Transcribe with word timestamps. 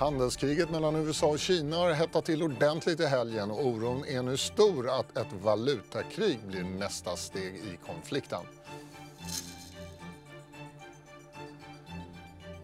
Handelskriget 0.00 0.70
mellan 0.70 0.96
USA 0.96 1.26
och 1.26 1.38
Kina 1.38 1.76
har 1.76 1.92
hettat 1.92 2.24
till 2.24 2.42
ordentligt 2.42 3.00
i 3.00 3.06
helgen 3.06 3.50
och 3.50 3.66
oron 3.66 4.04
är 4.04 4.22
nu 4.22 4.36
stor 4.36 4.90
att 4.90 5.16
ett 5.16 5.32
valutakrig 5.42 6.38
blir 6.46 6.62
nästa 6.64 7.16
steg 7.16 7.54
i 7.54 7.78
konflikten. 7.86 8.40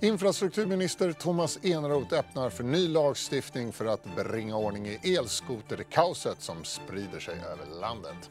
Infrastrukturminister 0.00 1.12
Thomas 1.12 1.58
Eneroth 1.62 2.14
öppnar 2.14 2.50
för 2.50 2.64
ny 2.64 2.88
lagstiftning 2.88 3.72
för 3.72 3.86
att 3.86 4.16
bringa 4.16 4.56
ordning 4.56 4.86
i 4.86 5.14
elskoterkaoset 5.16 6.42
som 6.42 6.64
sprider 6.64 7.20
sig 7.20 7.34
över 7.34 7.80
landet. 7.80 8.30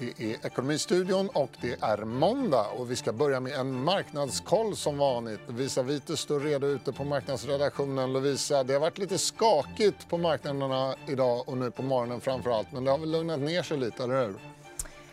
Det 0.00 0.24
är 0.24 0.46
Ekonomistudion 0.46 1.28
och 1.28 1.50
det 1.60 1.82
är 1.82 2.04
måndag 2.04 2.66
och 2.66 2.90
vi 2.90 2.96
ska 2.96 3.12
börja 3.12 3.40
med 3.40 3.52
en 3.52 3.84
marknadskoll 3.84 4.76
som 4.76 4.98
vanligt. 4.98 5.40
Lovisa 5.46 5.82
Vite 5.82 6.16
står 6.16 6.40
redo 6.40 6.66
ute 6.66 6.92
på 6.92 7.04
marknadsredaktionen. 7.04 8.12
Lovisa, 8.12 8.64
det 8.64 8.72
har 8.72 8.80
varit 8.80 8.98
lite 8.98 9.18
skakigt 9.18 10.08
på 10.08 10.18
marknaderna 10.18 10.94
idag 11.08 11.48
och 11.48 11.56
nu 11.56 11.70
på 11.70 11.82
morgonen 11.82 12.20
framför 12.20 12.50
allt, 12.50 12.72
men 12.72 12.84
det 12.84 12.90
har 12.90 12.98
väl 12.98 13.10
lugnat 13.10 13.40
ner 13.40 13.62
sig 13.62 13.76
lite, 13.76 14.04
eller 14.04 14.26
hur? 14.26 14.34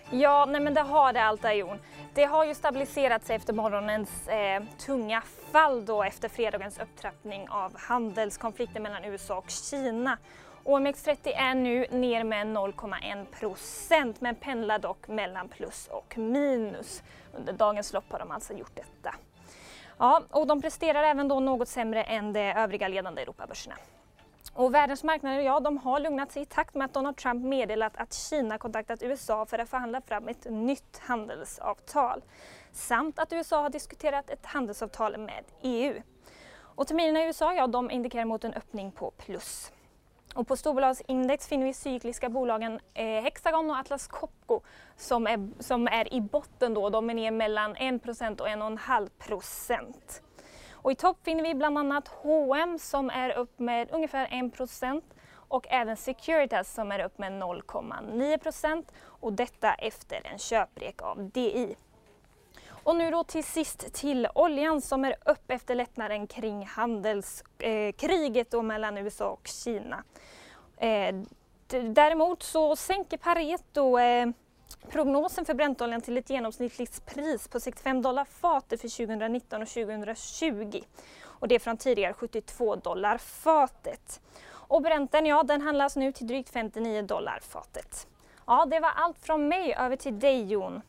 Ja, 0.10 0.46
nej 0.50 0.62
men 0.62 0.74
det 0.74 0.82
har 0.82 1.14
det 1.14 1.24
Alta 1.24 1.54
Jon. 1.54 1.78
Det 2.14 2.26
har 2.26 2.46
ju 2.46 2.56
stabiliserat 2.56 3.26
sig 3.26 3.36
efter 3.36 3.54
morgonens 3.54 4.28
eh, 4.28 4.64
tunga 4.86 5.24
fall 5.52 5.86
då 5.86 6.04
efter 6.04 6.30
fredagens 6.30 6.80
upptrappning 6.80 7.50
av 7.50 7.78
handelskonflikten 7.78 8.84
mellan 8.84 9.06
USA 9.06 9.38
och 9.38 9.50
Kina. 9.50 10.18
OMX30 10.68 11.32
är 11.36 11.56
nu 11.56 11.86
ner 11.92 12.24
med 12.24 12.48
0,1 12.48 13.26
procent 13.26 14.22
men 14.22 14.36
pendlar 14.36 14.80
dock 14.80 15.08
mellan 15.08 15.48
plus 15.48 15.88
och 15.92 16.18
minus. 16.18 17.04
Under 17.34 17.54
dagens 17.54 17.94
lopp 17.94 18.12
har 18.12 18.20
de 18.20 18.32
alltså 18.32 18.54
gjort 18.54 18.76
detta. 18.76 19.16
Ja, 19.98 20.22
och 20.32 20.48
de 20.48 20.62
presterar 20.62 21.04
även 21.04 21.28
då 21.28 21.40
något 21.40 21.68
sämre 21.68 22.04
än 22.04 22.34
de 22.34 22.52
övriga 22.52 22.88
ledande 22.88 23.22
Europabörserna. 23.22 23.76
Och 24.54 24.74
världens 24.74 25.04
marknader 25.04 25.40
ja, 25.40 25.60
de 25.60 25.78
har 25.78 26.00
lugnat 26.00 26.32
sig 26.32 26.42
i 26.42 26.46
takt 26.46 26.76
med 26.76 26.86
att 26.86 26.94
Donald 26.94 27.18
Trump 27.18 27.46
meddelat 27.46 27.98
att 27.98 28.14
Kina 28.14 28.58
kontaktat 28.58 29.04
USA 29.04 29.46
för 29.46 29.60
att 29.60 29.70
förhandla 29.70 30.02
fram 30.02 30.28
ett 30.28 30.46
nytt 30.50 31.02
handelsavtal. 31.02 32.24
Samt 32.72 33.20
att 33.20 33.34
USA 33.34 33.62
har 33.62 33.70
diskuterat 33.70 34.30
ett 34.30 34.46
handelsavtal 34.46 35.18
med 35.18 35.44
EU. 35.62 36.02
Och 36.60 36.88
terminerna 36.88 37.24
i 37.24 37.26
USA 37.26 37.54
ja, 37.54 37.68
de 37.68 37.92
indikerar 37.92 38.26
mot 38.26 38.44
en 38.44 38.54
öppning 38.54 38.92
på 38.92 39.12
plus. 39.12 39.72
Och 40.38 40.48
på 40.48 40.56
storbolagsindex 40.56 41.48
finner 41.48 41.66
vi 41.66 41.74
cykliska 41.74 42.30
bolagen 42.30 42.80
eh, 42.94 43.06
Hexagon 43.06 43.70
och 43.70 43.78
Atlas 43.78 44.08
Copco 44.08 44.62
som 44.96 45.28
är, 45.28 45.64
som 45.64 45.88
är 45.88 46.14
i 46.14 46.22
botten 46.22 46.74
då. 46.74 46.90
De 46.90 47.10
är 47.10 47.14
ner 47.14 47.32
mellan 47.32 47.76
1% 47.76 48.42
och 48.42 48.48
1,5 48.48 49.10
procent. 49.18 50.22
Och 50.72 50.92
i 50.92 50.96
topp 50.96 51.18
finner 51.24 51.44
vi 51.44 51.56
bland 51.56 51.78
annat 51.78 52.08
H&M 52.08 52.80
som 52.80 53.10
är 53.10 53.38
upp 53.38 53.60
med 53.60 53.92
ungefär 53.92 54.28
1% 54.28 55.02
och 55.34 55.68
även 55.70 55.98
Securitas 55.98 56.74
som 56.74 56.92
är 56.92 57.00
upp 57.00 57.18
med 57.18 57.32
0,9 57.32 58.84
och 59.02 59.34
detta 59.34 59.74
efter 59.74 60.28
en 60.28 60.40
köprek 60.40 61.02
av 61.02 61.30
DI. 61.30 61.76
Och 62.88 62.96
nu 62.96 63.12
då 63.12 63.24
till 63.24 63.44
sist 63.44 63.94
till 63.94 64.28
oljan 64.36 64.82
som 64.82 65.06
är 65.06 65.16
upp 65.26 65.52
efter 65.52 65.76
lättnaden 65.76 66.28
kring 66.28 66.66
handelskriget 66.66 68.54
eh, 68.54 68.62
mellan 68.62 68.98
USA 68.98 69.30
och 69.30 69.48
Kina. 69.48 70.04
Eh, 70.78 71.16
däremot 71.68 72.44
så 72.44 72.76
sänker 72.76 73.18
Pareto 73.18 74.00
eh, 74.00 74.28
prognosen 74.90 75.46
för 75.46 75.54
Brentoljan 75.54 76.02
till 76.02 76.18
ett 76.18 76.30
genomsnittligt 76.30 77.06
pris 77.06 77.48
på 77.48 77.60
65 77.60 78.02
dollar 78.02 78.26
fatet 78.26 78.82
för 78.82 79.08
2019 79.08 79.62
och 79.62 79.68
2020. 79.68 80.82
Och 81.24 81.48
det 81.48 81.56
är 81.56 81.60
från 81.60 81.78
tidigare 81.78 82.14
72 82.14 82.76
dollar 82.76 83.18
fatet. 83.18 84.22
Och 84.50 84.82
bränten, 84.82 85.26
ja 85.26 85.44
den 85.44 85.62
handlas 85.62 85.96
nu 85.96 86.12
till 86.12 86.28
drygt 86.28 86.50
59 86.50 87.02
dollar 87.02 87.40
fatet. 87.42 88.08
Ja, 88.46 88.66
det 88.66 88.80
var 88.80 88.92
allt 88.96 89.20
från 89.20 89.48
mig. 89.48 89.74
Över 89.74 89.96
till 89.96 90.20
dig 90.20 90.52
Jon. 90.52 90.82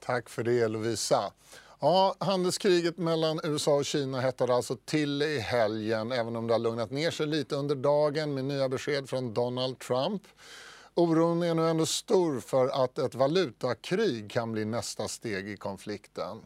Tack 0.00 0.28
för 0.28 0.42
det 0.42 0.68
Lovisa. 0.68 1.32
Ja, 1.80 2.14
handelskriget 2.18 2.98
mellan 2.98 3.40
USA 3.44 3.74
och 3.74 3.84
Kina 3.84 4.20
hettade 4.20 4.54
alltså 4.54 4.76
till 4.84 5.22
i 5.22 5.38
helgen 5.38 6.12
även 6.12 6.36
om 6.36 6.46
det 6.46 6.54
har 6.54 6.58
lugnat 6.58 6.90
ner 6.90 7.10
sig 7.10 7.26
lite 7.26 7.56
under 7.56 7.74
dagen 7.74 8.34
med 8.34 8.44
nya 8.44 8.68
besked 8.68 9.08
från 9.08 9.34
Donald 9.34 9.78
Trump. 9.78 10.22
Oron 10.94 11.42
är 11.42 11.54
nu 11.54 11.68
ändå 11.68 11.86
stor 11.86 12.40
för 12.40 12.84
att 12.84 12.98
ett 12.98 13.14
valutakrig 13.14 14.30
kan 14.30 14.52
bli 14.52 14.64
nästa 14.64 15.08
steg 15.08 15.48
i 15.48 15.56
konflikten. 15.56 16.38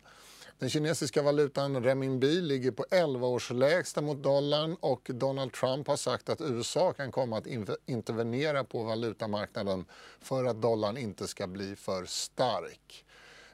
Den 0.59 0.71
kinesiska 0.71 1.23
valutan 1.23 1.85
renminbi 1.85 2.41
ligger 2.41 2.71
på 2.71 2.87
11 2.91 3.27
års 3.27 3.51
lägsta 3.51 4.01
mot 4.01 4.23
dollarn 4.23 4.77
och 4.81 5.11
Donald 5.15 5.53
Trump 5.53 5.87
har 5.87 5.97
sagt 5.97 6.29
att 6.29 6.41
USA 6.41 6.93
kan 6.93 7.13
komma 7.13 7.39
att 7.39 7.47
intervenera 7.87 8.65
på 8.65 8.83
valutamarknaden 8.83 9.85
för 10.21 10.45
att 10.45 10.63
dollarn 10.63 10.97
inte 10.97 11.29
ska 11.29 11.47
bli 11.47 11.77
för 11.77 12.05
stark. 12.05 13.05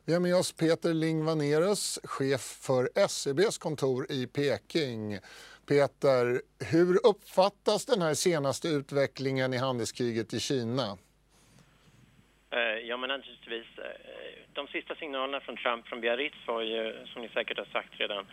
Vi 0.08 0.12
har 0.12 0.20
med 0.20 0.34
oss 0.34 0.52
Peter 0.52 0.94
Lingvanerus, 0.94 1.98
chef 2.04 2.44
för 2.66 3.08
SEBs 3.08 3.58
kontor 3.58 4.06
i 4.10 4.26
Peking. 4.26 5.18
Peter, 5.68 6.24
hur 6.72 6.94
uppfattas 7.12 7.86
den 7.86 8.02
här 8.02 8.14
senaste 8.14 8.68
utvecklingen 8.68 9.54
i 9.54 9.56
handelskriget 9.56 10.34
i 10.34 10.40
Kina? 10.40 10.86
Eh, 12.50 12.78
ja, 12.88 12.96
men 12.96 13.08
naturligtvis. 13.08 13.78
Eh, 13.78 13.84
de 14.52 14.68
sista 14.68 14.94
signalerna 14.94 15.40
från 15.40 15.56
Trump 15.56 15.86
från 15.88 16.00
Biarritz 16.00 16.46
var 16.46 16.62
ju, 16.62 17.06
som 17.06 17.22
ni 17.22 17.28
säkert 17.28 17.58
har 17.58 17.68
sagt 17.72 18.00
redan, 18.00 18.26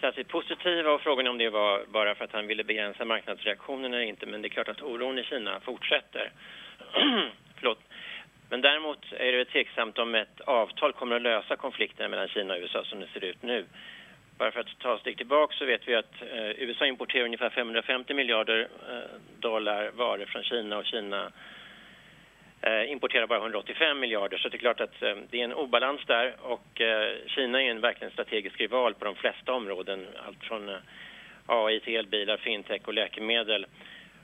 särskilt 0.00 0.28
positiva 0.28 0.90
och 0.92 1.00
frågan 1.00 1.26
om 1.26 1.38
det 1.38 1.50
var 1.50 1.86
bara 1.86 2.14
för 2.14 2.24
att 2.24 2.32
han 2.32 2.46
ville 2.46 2.64
begränsa 2.64 3.04
marknadsreaktionen 3.04 3.94
eller 3.94 4.04
inte. 4.12 4.26
Men 4.26 4.42
det 4.42 4.48
är 4.48 4.56
klart 4.58 4.68
att 4.68 4.82
oron 4.82 5.18
i 5.18 5.24
Kina 5.24 5.60
fortsätter. 5.60 6.32
Förlåt. 7.56 7.78
Men 8.50 8.60
däremot 8.60 9.12
är 9.12 9.32
det 9.32 9.44
tveksamt 9.44 9.98
om 9.98 10.14
ett 10.14 10.40
avtal 10.40 10.92
kommer 10.92 11.16
att 11.16 11.22
lösa 11.22 11.56
konflikten 11.56 12.10
mellan 12.10 12.28
Kina 12.28 12.54
och 12.54 12.60
USA 12.60 12.84
som 12.84 13.00
det 13.00 13.06
ser 13.06 13.24
ut 13.24 13.42
nu. 13.42 13.64
Bara 14.38 14.50
för 14.50 14.60
att 14.60 14.78
ta 14.78 14.94
ett 14.94 15.00
steg 15.00 15.16
tillbaka 15.16 15.54
så 15.58 15.64
vet 15.64 15.88
vi 15.88 15.94
att 15.94 16.22
eh, 16.22 16.50
USA 16.50 16.86
importerar 16.86 17.24
ungefär 17.24 17.50
550 17.50 18.14
miljarder 18.14 18.68
eh, 18.90 19.40
dollar 19.40 19.90
varor 19.90 20.24
från 20.24 20.42
Kina 20.42 20.78
och 20.78 20.84
Kina 20.84 21.32
eh, 22.62 22.90
importerar 22.90 23.26
bara 23.26 23.38
185 23.38 24.00
miljarder. 24.00 24.38
Så 24.38 24.48
det 24.48 24.56
är 24.56 24.58
klart 24.58 24.80
att 24.80 25.02
eh, 25.02 25.16
det 25.30 25.40
är 25.40 25.44
en 25.44 25.54
obalans 25.54 26.00
där 26.06 26.34
och 26.42 26.80
eh, 26.80 27.16
Kina 27.26 27.62
är 27.62 27.70
en 27.70 27.80
verkligen 27.80 28.12
strategisk 28.12 28.60
rival 28.60 28.94
på 28.94 29.04
de 29.04 29.14
flesta 29.14 29.52
områden. 29.52 30.06
Allt 30.26 30.44
från 30.44 30.68
eh, 30.68 30.76
AI 31.46 31.80
till 31.80 31.96
elbilar, 31.96 32.36
fintech 32.36 32.82
och 32.84 32.94
läkemedel. 32.94 33.66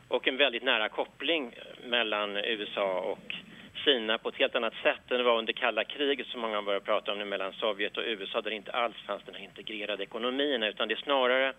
Och 0.08 0.28
en 0.28 0.36
väldigt 0.36 0.62
nära 0.62 0.88
koppling 0.88 1.54
mellan 1.84 2.36
USA 2.36 3.00
och 3.00 3.34
Kina 3.74 4.18
på 4.18 4.28
ett 4.28 4.36
helt 4.36 4.54
annat 4.54 4.74
sätt 4.82 5.10
än 5.10 5.18
det 5.18 5.24
var 5.24 5.38
under 5.38 5.52
kalla 5.52 5.84
kriget 5.84 6.26
som 6.26 6.40
många 6.40 6.62
börjar 6.62 6.80
prata 6.80 7.12
om 7.12 7.18
nu 7.18 7.24
mellan 7.24 7.52
Sovjet 7.52 7.96
och 7.96 8.02
USA 8.06 8.40
där 8.40 8.50
det 8.50 8.56
inte 8.56 8.72
alls 8.72 8.96
fanns 9.06 9.22
den 9.22 9.34
här 9.34 9.44
integrerade 9.44 10.02
ekonomin 10.02 10.62
utan 10.62 10.88
det 10.88 10.94
är 10.94 11.02
snarare 11.02 11.52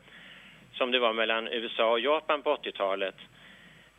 som 0.74 0.92
det 0.92 1.00
var 1.00 1.14
mellan 1.14 1.48
USA 1.48 1.92
och 1.92 2.00
Japan 2.00 2.42
på 2.42 2.56
80-talet 2.56 3.16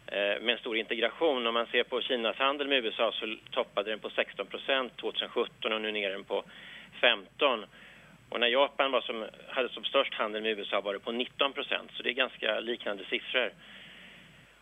eh, 0.07 0.43
med 0.43 0.49
en 0.49 0.59
stor 0.59 0.77
integration. 0.77 1.47
Om 1.47 1.55
man 1.55 1.67
ser 1.67 1.85
på 1.85 2.01
Kinas 2.01 2.37
handel 2.37 2.69
med 2.69 2.85
USA 2.85 3.13
så 3.13 3.37
toppade 3.51 3.91
den 3.91 3.99
på 3.99 4.11
16 4.11 4.47
procent 4.47 4.97
2017 4.97 5.73
och 5.73 5.81
nu 5.81 5.93
ner 5.93 6.11
den 6.11 6.25
på 6.25 6.45
15 7.01 7.67
och 8.29 8.41
när 8.41 8.47
Japan 8.47 8.91
var 8.91 9.01
som, 9.01 9.27
hade 9.49 9.69
som 9.69 9.85
störst 9.85 10.15
handel 10.15 10.43
med 10.43 10.59
USA 10.59 10.81
var 10.81 10.93
det 10.93 10.99
på 10.99 11.13
19 11.13 11.53
procent 11.53 11.91
så 11.95 12.03
det 12.03 12.11
är 12.11 12.15
ganska 12.15 12.61
liknande 12.61 13.05
siffror. 13.05 13.51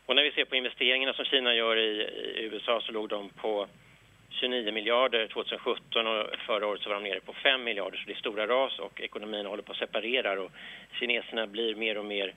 Och 0.06 0.16
när 0.16 0.22
vi 0.22 0.30
ser 0.30 0.44
på 0.44 0.56
investeringarna 0.56 1.12
som 1.12 1.24
Kina 1.24 1.54
gör 1.54 1.76
i, 1.76 2.02
i 2.36 2.44
USA 2.52 2.80
så 2.80 2.92
låg 2.92 3.08
de 3.08 3.28
på 3.28 3.66
29 4.30 4.72
miljarder 4.72 5.26
2017 5.26 6.06
och 6.06 6.26
förra 6.46 6.66
året 6.66 6.80
så 6.80 6.88
var 6.88 6.96
de 7.00 7.08
nere 7.08 7.20
på 7.20 7.32
5 7.32 7.64
miljarder 7.64 7.98
så 7.98 8.04
det 8.06 8.12
är 8.12 8.16
stora 8.16 8.46
ras 8.46 8.78
och 8.78 9.00
ekonomin 9.00 9.46
håller 9.46 9.62
på 9.62 9.72
att 9.72 9.78
separera 9.78 10.42
och 10.42 10.50
kineserna 11.00 11.46
blir 11.46 11.74
mer 11.74 11.98
och 11.98 12.04
mer 12.04 12.34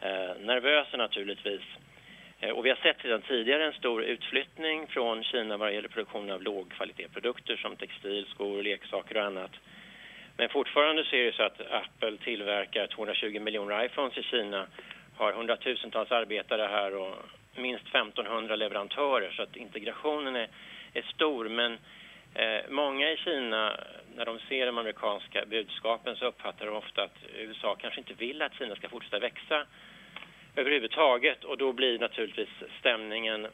eh, 0.00 0.40
nervösa 0.40 0.96
naturligtvis. 0.96 1.62
Eh, 2.40 2.50
och 2.50 2.66
vi 2.66 2.68
har 2.68 2.76
sett 2.76 3.04
redan 3.04 3.22
tidigare 3.22 3.66
en 3.66 3.72
stor 3.72 4.02
utflyttning 4.02 4.86
från 4.86 5.24
Kina 5.24 5.56
vad 5.56 5.74
gäller 5.74 5.88
produktion 5.88 6.30
av 6.30 6.42
lågkvalitetsprodukter 6.42 7.56
som 7.56 7.76
textil, 7.76 8.26
skor, 8.26 8.62
leksaker 8.62 9.16
och 9.16 9.24
annat. 9.24 9.52
Men 10.36 10.48
fortfarande 10.48 11.04
så 11.04 11.16
är 11.16 11.24
det 11.24 11.32
så 11.32 11.42
att 11.42 11.60
Apple 11.70 12.16
tillverkar 12.16 12.86
220 12.86 13.40
miljoner 13.40 13.84
iPhones 13.84 14.18
i 14.18 14.22
Kina 14.22 14.66
har 15.20 15.32
hundratusentals 15.32 16.12
arbetare 16.12 16.62
här 16.62 16.94
och 16.94 17.14
minst 17.56 17.86
1500 17.86 18.56
leverantörer 18.56 19.30
så 19.30 19.42
att 19.42 19.56
integrationen 19.56 20.36
är, 20.36 20.48
är 20.94 21.02
stor. 21.02 21.48
Men 21.48 21.78
eh, 22.34 22.60
många 22.68 23.10
i 23.10 23.16
Kina, 23.16 23.76
när 24.16 24.24
de 24.24 24.38
ser 24.48 24.66
de 24.66 24.78
amerikanska 24.78 25.44
budskapen 25.46 26.16
så 26.16 26.26
uppfattar 26.26 26.66
de 26.66 26.76
ofta 26.76 27.02
att 27.02 27.18
USA 27.34 27.76
kanske 27.80 28.00
inte 28.00 28.14
vill 28.14 28.42
att 28.42 28.54
Kina 28.54 28.76
ska 28.76 28.88
fortsätta 28.88 29.18
växa 29.18 29.66
överhuvudtaget 30.56 31.44
och 31.44 31.58
då 31.58 31.72
blir 31.72 31.98
naturligtvis 31.98 32.70
stämningen 32.80 33.46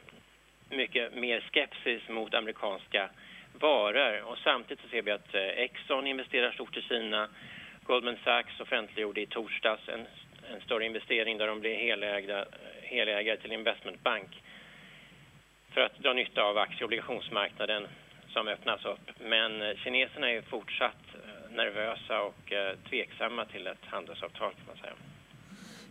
mycket 0.69 1.13
mer 1.13 1.39
skepsis 1.51 2.09
mot 2.09 2.33
amerikanska 2.33 3.09
varor. 3.59 4.21
Och 4.21 4.37
samtidigt 4.37 4.83
så 4.83 4.89
ser 4.89 5.01
vi 5.01 5.11
att 5.11 5.35
eh, 5.35 5.41
Exxon 5.41 6.07
investerar 6.07 6.51
stort 6.51 6.77
i 6.77 6.81
Kina 6.81 7.27
Goldman 7.83 8.17
Sachs 8.23 8.59
offentliggjorde 8.59 9.21
i 9.21 9.25
torsdags 9.25 9.89
en, 9.89 10.05
en 10.53 10.61
större 10.61 10.85
investering 10.85 11.37
där 11.37 11.47
de 11.47 11.59
blir 11.59 11.75
helägda, 11.75 12.45
helägare 12.81 13.37
till 13.37 13.51
investmentbank 13.51 14.43
för 15.73 15.81
att 15.81 15.99
dra 15.99 16.13
nytta 16.13 16.41
av 16.41 16.57
aktie 16.57 16.77
och 16.77 16.83
obligationsmarknaden 16.83 17.87
som 18.33 18.47
öppnas 18.47 18.85
upp. 18.85 19.11
Men 19.19 19.61
eh, 19.61 19.75
kineserna 19.75 20.31
är 20.31 20.41
fortsatt 20.41 21.03
eh, 21.13 21.55
nervösa 21.55 22.21
och 22.21 22.51
eh, 22.51 22.75
tveksamma 22.89 23.45
till 23.45 23.67
ett 23.67 23.85
handelsavtal 23.85 24.51
kan 24.51 24.65
man 24.67 24.77
säga. 24.77 24.93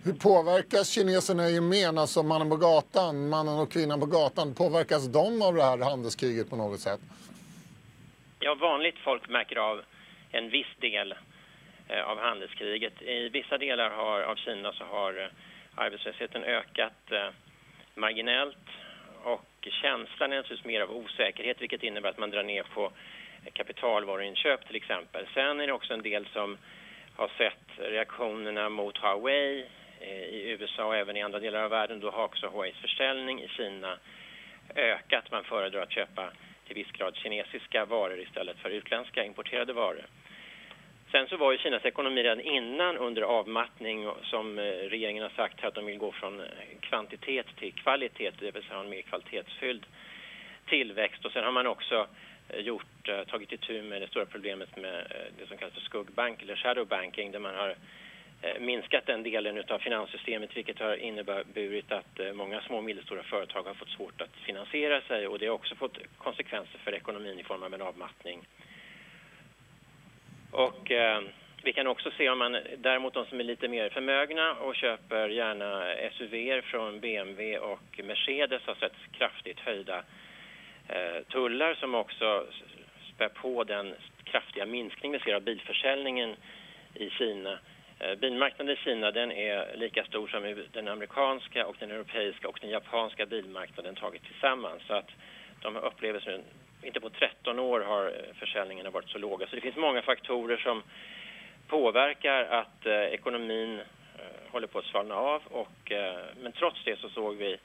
Hur 0.04 0.12
påverkas 0.12 0.90
kineserna 0.90 1.48
i 1.48 1.54
gemen, 1.54 1.98
alltså 1.98 2.22
mannen 2.22 2.50
på 2.50 2.56
gatan, 2.56 3.28
mannen 3.28 3.58
och 3.58 3.72
kvinnan 3.72 4.00
på 4.00 4.06
gatan, 4.06 4.54
påverkas 4.54 5.06
de 5.06 5.42
av 5.42 5.54
det 5.54 5.62
här 5.62 5.78
handelskriget 5.78 6.50
på 6.50 6.56
något 6.56 6.80
sätt? 6.80 7.00
Ja, 8.40 8.54
vanligt 8.54 8.98
folk 8.98 9.28
märker 9.28 9.56
av 9.56 9.82
en 10.30 10.50
viss 10.50 10.72
del 10.80 11.14
Eh, 11.88 12.02
av 12.10 12.18
handelskriget. 12.18 13.02
I 13.02 13.28
vissa 13.28 13.58
delar 13.58 13.90
har, 13.90 14.22
av 14.22 14.36
Kina 14.36 14.72
så 14.72 14.84
har 14.84 15.20
eh, 15.20 15.28
arbetslösheten 15.74 16.44
ökat 16.44 17.12
eh, 17.12 17.28
marginellt 17.94 18.68
och 19.22 19.68
känslan 19.82 20.32
är 20.32 20.36
naturligtvis 20.36 20.66
mer 20.66 20.80
av 20.80 20.96
osäkerhet 20.96 21.60
vilket 21.60 21.82
innebär 21.82 22.08
att 22.08 22.18
man 22.18 22.30
drar 22.30 22.42
ner 22.42 22.62
på 22.62 22.92
kapitalvaruinköp 23.52 24.66
till 24.66 24.76
exempel. 24.76 25.26
Sen 25.34 25.60
är 25.60 25.66
det 25.66 25.72
också 25.72 25.94
en 25.94 26.02
del 26.02 26.26
som 26.26 26.58
har 27.16 27.30
sett 27.38 27.90
reaktionerna 27.90 28.68
mot 28.68 28.98
Huawei 28.98 29.66
eh, 30.00 30.22
i 30.22 30.56
USA 30.60 30.84
och 30.84 30.96
även 30.96 31.16
i 31.16 31.22
andra 31.22 31.40
delar 31.40 31.62
av 31.62 31.70
världen. 31.70 32.00
Då 32.00 32.10
har 32.10 32.24
också 32.24 32.46
Huaweis 32.48 32.76
försäljning 32.76 33.42
i 33.42 33.48
Kina 33.48 33.98
ökat. 34.74 35.30
Man 35.30 35.44
föredrar 35.44 35.82
att 35.82 35.92
köpa 35.92 36.30
till 36.66 36.74
viss 36.74 36.92
grad 36.92 37.16
kinesiska 37.16 37.84
varor 37.84 38.20
istället 38.20 38.58
för 38.58 38.70
utländska 38.70 39.24
importerade 39.24 39.72
varor. 39.72 40.06
Sen 41.16 41.28
så 41.28 41.36
var 41.36 41.52
ju 41.52 41.58
Kinas 41.58 41.84
ekonomi 41.84 42.22
redan 42.22 42.40
innan 42.40 42.96
under 42.96 43.22
avmattning 43.22 44.08
som 44.22 44.58
eh, 44.58 44.62
regeringen 44.64 45.22
har 45.22 45.30
sagt 45.30 45.64
att 45.64 45.74
de 45.74 45.86
vill 45.86 45.98
gå 45.98 46.12
från 46.12 46.40
eh, 46.40 46.46
kvantitet 46.80 47.46
till 47.58 47.72
kvalitet, 47.72 48.30
det 48.38 48.50
vill 48.50 48.62
säga 48.62 48.80
en 48.80 48.88
mer 48.88 49.02
kvalitetsfylld 49.02 49.86
tillväxt. 50.68 51.24
Och 51.24 51.32
sen 51.32 51.44
har 51.44 51.52
man 51.52 51.66
också 51.66 52.06
eh, 52.48 52.60
gjort, 52.60 53.08
tagit 53.26 53.52
itu 53.52 53.82
med 53.82 54.02
det 54.02 54.08
stora 54.08 54.26
problemet 54.26 54.76
med 54.76 55.12
det 55.38 55.46
som 55.46 55.56
kallas 55.56 55.74
för 55.74 55.80
skuggbank 55.80 56.42
eller 56.42 56.56
shadow 56.56 56.86
banking 56.86 57.32
där 57.32 57.38
man 57.38 57.54
har 57.54 57.74
minskat 58.60 59.06
den 59.06 59.22
delen 59.22 59.62
av 59.68 59.78
finanssystemet 59.78 60.56
vilket 60.56 60.78
har 60.78 60.96
inneburit 60.96 61.92
att 61.92 62.20
många 62.34 62.60
små 62.60 62.76
och 62.76 62.84
medelstora 62.84 63.22
företag 63.22 63.62
har 63.62 63.74
fått 63.74 63.88
svårt 63.88 64.20
att 64.20 64.36
finansiera 64.36 65.00
sig 65.00 65.26
och 65.26 65.38
det 65.38 65.46
har 65.46 65.54
också 65.54 65.74
fått 65.74 65.98
konsekvenser 66.18 66.78
för 66.78 66.94
ekonomin 66.94 67.38
i 67.38 67.44
form 67.44 67.62
av 67.62 67.74
en 67.74 67.82
avmattning. 67.82 68.46
Och 70.56 70.90
eh, 70.90 71.20
vi 71.62 71.72
kan 71.72 71.86
också 71.86 72.10
se 72.10 72.28
om 72.30 72.38
man 72.38 72.58
däremot 72.78 73.14
de 73.14 73.26
som 73.26 73.40
är 73.40 73.44
lite 73.44 73.68
mer 73.68 73.88
förmögna 73.88 74.52
och 74.52 74.74
köper 74.74 75.28
gärna 75.28 75.84
SUV 76.12 76.62
från 76.62 77.00
BMW 77.00 77.58
och 77.58 78.00
Mercedes 78.04 78.62
har 78.66 78.74
sett 78.74 78.92
kraftigt 79.12 79.60
höjda 79.60 80.02
eh, 80.88 81.22
tullar 81.28 81.74
som 81.74 81.94
också 81.94 82.46
spär 83.14 83.28
på 83.28 83.64
den 83.64 83.94
kraftiga 84.24 84.66
minskning 84.66 85.12
vi 85.12 85.18
ser 85.18 85.34
av 85.34 85.42
bilförsäljningen 85.42 86.36
i 86.94 87.10
Kina. 87.10 87.58
Eh, 87.98 88.14
bilmarknaden 88.14 88.74
i 88.74 88.76
Kina 88.76 89.10
den 89.10 89.32
är 89.32 89.76
lika 89.76 90.04
stor 90.04 90.28
som 90.28 90.64
den 90.72 90.88
amerikanska 90.88 91.66
och 91.66 91.76
den 91.78 91.90
europeiska 91.90 92.48
och 92.48 92.58
den 92.60 92.70
japanska 92.70 93.26
bilmarknaden 93.26 93.94
tagit 93.94 94.24
tillsammans. 94.24 94.82
Så 94.86 94.94
att 94.94 95.10
de 95.62 95.76
upplever 95.76 96.20
inte 96.86 97.00
på 97.00 97.10
13 97.10 97.58
år 97.58 97.80
har 97.80 98.04
försäljningen 98.04 98.34
försäljningarna 98.34 98.90
varit 98.90 99.08
så 99.08 99.18
låga. 99.18 99.46
Så 99.46 99.54
det 99.56 99.62
finns 99.62 99.76
många 99.76 100.02
faktorer 100.02 100.56
som 100.56 100.82
påverkar 101.66 102.44
att 102.44 102.86
eh, 102.86 102.92
ekonomin 102.92 103.80
eh, 104.18 104.50
håller 104.52 104.66
på 104.66 104.78
att 104.78 104.84
svalna 104.84 105.14
av. 105.14 105.42
Och, 105.50 105.92
eh, 105.92 106.24
men 106.42 106.52
trots 106.52 106.84
det 106.84 106.98
så 106.98 107.08
såg 107.08 107.36
vi 107.36 107.56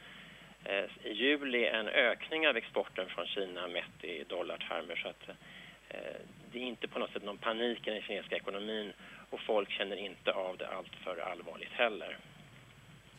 eh, 0.63 0.85
i 1.03 1.13
juli 1.13 1.65
en 1.65 1.87
ökning 1.87 2.47
av 2.47 2.57
exporten 2.57 3.05
från 3.09 3.25
Kina 3.27 3.67
mätt 3.67 4.03
i 4.03 4.23
dollartermer. 4.23 4.95
Så 4.95 5.07
att, 5.07 5.29
eh, 5.89 6.21
det 6.51 6.59
är 6.59 6.63
inte 6.63 6.87
på 6.87 6.99
något 6.99 7.13
sätt 7.13 7.23
någon 7.23 7.37
panik 7.37 7.87
i 7.87 7.91
den 7.91 8.01
kinesiska 8.01 8.35
ekonomin 8.35 8.93
och 9.29 9.39
folk 9.39 9.71
känner 9.71 9.95
inte 9.95 10.31
av 10.31 10.57
det 10.57 10.67
allt 10.67 10.95
för 10.95 11.17
allvarligt 11.17 11.73
heller. 11.73 12.17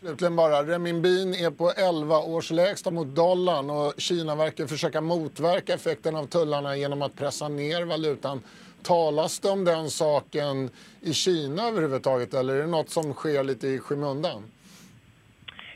Slutligen 0.03 0.37
bara, 0.37 0.63
renminbin 0.63 1.35
är 1.35 1.51
på 1.51 1.71
11 1.71 2.19
års 2.19 2.51
lägsta 2.51 2.91
mot 2.91 3.07
dollarn 3.07 3.71
och 3.71 3.95
Kina 3.99 4.35
verkar 4.37 4.67
försöka 4.67 5.01
motverka 5.01 5.75
effekten 5.75 6.17
av 6.17 6.27
tullarna 6.27 6.77
genom 6.77 7.03
att 7.03 7.19
pressa 7.19 7.49
ner 7.49 7.85
valutan. 7.85 8.43
Talas 8.83 9.41
det 9.41 9.49
om 9.49 9.65
den 9.65 9.91
saken 9.91 10.71
i 11.03 11.13
Kina 11.13 11.63
överhuvudtaget 11.69 12.35
eller 12.35 12.55
är 12.55 12.61
det 12.61 12.67
något 12.67 12.91
som 12.91 13.15
sker 13.15 13.45
lite 13.45 13.67
i 13.67 13.79
skymundan? 13.79 14.43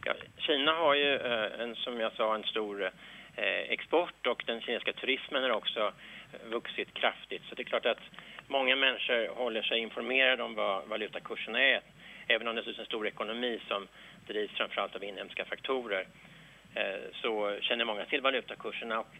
Ja, 0.04 0.14
Kina 0.38 0.72
har 0.72 0.94
ju, 0.94 1.14
eh, 1.14 1.60
en, 1.60 1.74
som 1.74 2.00
jag 2.00 2.12
sa, 2.12 2.34
en 2.34 2.44
stor 2.44 2.84
eh, 2.84 3.72
export 3.74 4.26
och 4.26 4.42
den 4.46 4.60
kinesiska 4.60 4.92
turismen 4.92 5.42
har 5.42 5.50
också 5.50 5.80
eh, 5.80 6.48
vuxit 6.50 6.94
kraftigt. 6.94 7.42
Så 7.48 7.54
det 7.54 7.62
är 7.62 7.64
klart 7.64 7.86
att 7.86 8.04
många 8.46 8.76
människor 8.76 9.36
håller 9.36 9.62
sig 9.62 9.78
informerade 9.78 10.42
om 10.42 10.54
vad 10.54 10.88
valutakurserna 10.88 11.62
är. 11.62 11.80
Även 12.28 12.48
om 12.48 12.54
det 12.54 12.66
är 12.66 12.80
en 12.80 12.86
stor 12.86 13.06
ekonomi 13.06 13.60
som 13.68 13.88
drivs 14.26 14.52
framförallt 14.52 14.96
av 14.96 15.04
inhemska 15.04 15.44
faktorer 15.44 16.06
eh, 16.74 17.10
så 17.22 17.58
känner 17.60 17.84
många 17.84 18.04
till 18.04 18.20
valutakurserna. 18.20 19.00
Och 19.00 19.14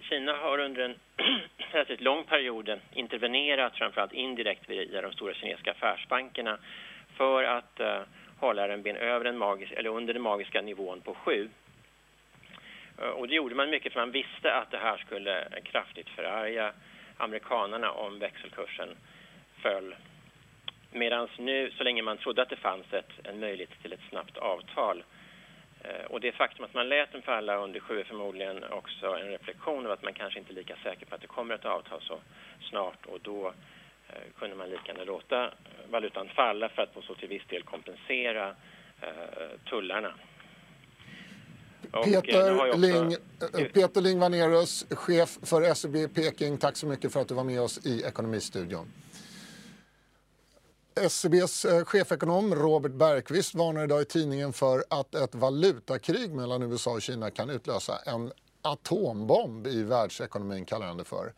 Kina 0.00 0.32
har 0.32 0.58
under 0.58 0.82
en 0.82 0.94
relativt 1.72 2.00
lång 2.00 2.24
period 2.24 2.80
intervenerat 2.94 3.76
framförallt 3.76 4.12
indirekt 4.12 4.70
via 4.70 5.02
de 5.02 5.12
stora 5.12 5.34
kinesiska 5.34 5.70
affärsbankerna 5.70 6.58
för 7.16 7.44
att 7.44 7.80
uh, 7.80 8.00
hålla 8.38 8.66
den 8.66 8.96
över 8.96 9.24
den 9.24 9.38
magiska, 9.38 9.76
eller 9.76 9.90
under 9.90 10.14
den 10.14 10.22
magiska 10.22 10.62
nivån 10.62 11.00
på 11.00 11.14
7. 11.14 11.32
Uh, 11.32 13.04
eh, 13.04 13.10
och 13.10 13.28
det 13.28 13.34
gjorde 13.34 13.54
man 13.54 13.70
mycket 13.70 13.92
för 13.92 14.00
man 14.00 14.10
visste 14.10 14.54
att 14.54 14.70
det 14.70 14.78
här 14.78 14.96
skulle 14.96 15.48
kraftigt 15.64 16.08
förarga 16.08 16.72
amerikanerna 17.16 17.90
om 17.90 18.18
växelkursen 18.18 18.88
föll 19.62 19.94
Medan 20.90 21.28
nu, 21.38 21.70
så 21.78 21.84
länge 21.84 22.02
man 22.02 22.18
trodde 22.18 22.42
att 22.42 22.48
det 22.48 22.56
fanns 22.56 22.92
ett, 22.92 23.10
en 23.24 23.40
möjlighet 23.40 23.82
till 23.82 23.92
ett 23.92 24.08
snabbt 24.10 24.36
avtal 24.36 25.04
eh, 25.82 26.04
och 26.10 26.20
det 26.20 26.32
faktum 26.32 26.64
att 26.64 26.74
man 26.74 26.88
lät 26.88 27.12
den 27.12 27.22
falla 27.22 27.56
under 27.56 27.80
sju 27.80 28.00
är 28.00 28.04
förmodligen 28.04 28.64
också 28.64 29.06
en 29.06 29.28
reflektion 29.28 29.86
av 29.86 29.92
att 29.92 30.02
man 30.02 30.14
kanske 30.14 30.38
inte 30.38 30.52
är 30.52 30.54
lika 30.54 30.76
säker 30.82 31.06
på 31.06 31.14
att 31.14 31.20
det 31.20 31.26
kommer 31.26 31.54
ett 31.54 31.64
avtal 31.64 32.00
så 32.02 32.20
snart 32.70 33.06
och 33.06 33.18
då 33.22 33.46
eh, 34.08 34.32
kunde 34.38 34.56
man 34.56 34.70
lika 34.70 34.82
gärna 34.86 35.04
låta 35.04 35.50
valutan 35.90 36.28
falla 36.28 36.68
för 36.68 36.82
att 36.82 36.94
på 36.94 37.02
så 37.02 37.14
till 37.14 37.28
viss 37.28 37.46
del 37.48 37.62
kompensera 37.62 38.48
eh, 39.00 39.60
tullarna. 39.70 40.14
Peter, 42.04 42.68
också... 42.68 42.78
Ling, 42.78 43.16
Peter 43.72 44.00
Ling 44.00 44.18
Vanerus, 44.18 44.86
chef 44.90 45.38
för 45.42 45.74
SEB 45.74 46.14
Peking, 46.14 46.58
tack 46.58 46.76
så 46.76 46.86
mycket 46.86 47.12
för 47.12 47.20
att 47.20 47.28
du 47.28 47.34
var 47.34 47.44
med 47.44 47.60
oss 47.60 47.86
i 47.86 48.02
Ekonomistudion. 48.02 48.92
SCBs 50.98 51.64
eh, 51.64 51.84
chefekonom 51.84 52.54
Robert 52.54 52.92
Bergqvist 52.92 53.54
varnar 53.54 53.84
idag 53.84 54.02
i 54.02 54.04
tidningen 54.04 54.52
för 54.52 54.84
att 54.90 55.14
ett 55.14 55.34
valutakrig 55.34 56.34
mellan 56.34 56.62
USA 56.62 56.90
och 56.90 57.02
Kina 57.02 57.30
kan 57.30 57.50
utlösa 57.50 57.98
en 58.06 58.32
atombomb 58.62 59.66
i 59.66 59.82
världsekonomin, 59.82 60.64
kallar 60.64 60.86
han 60.86 60.96
det 60.96 61.04
för. 61.04 61.32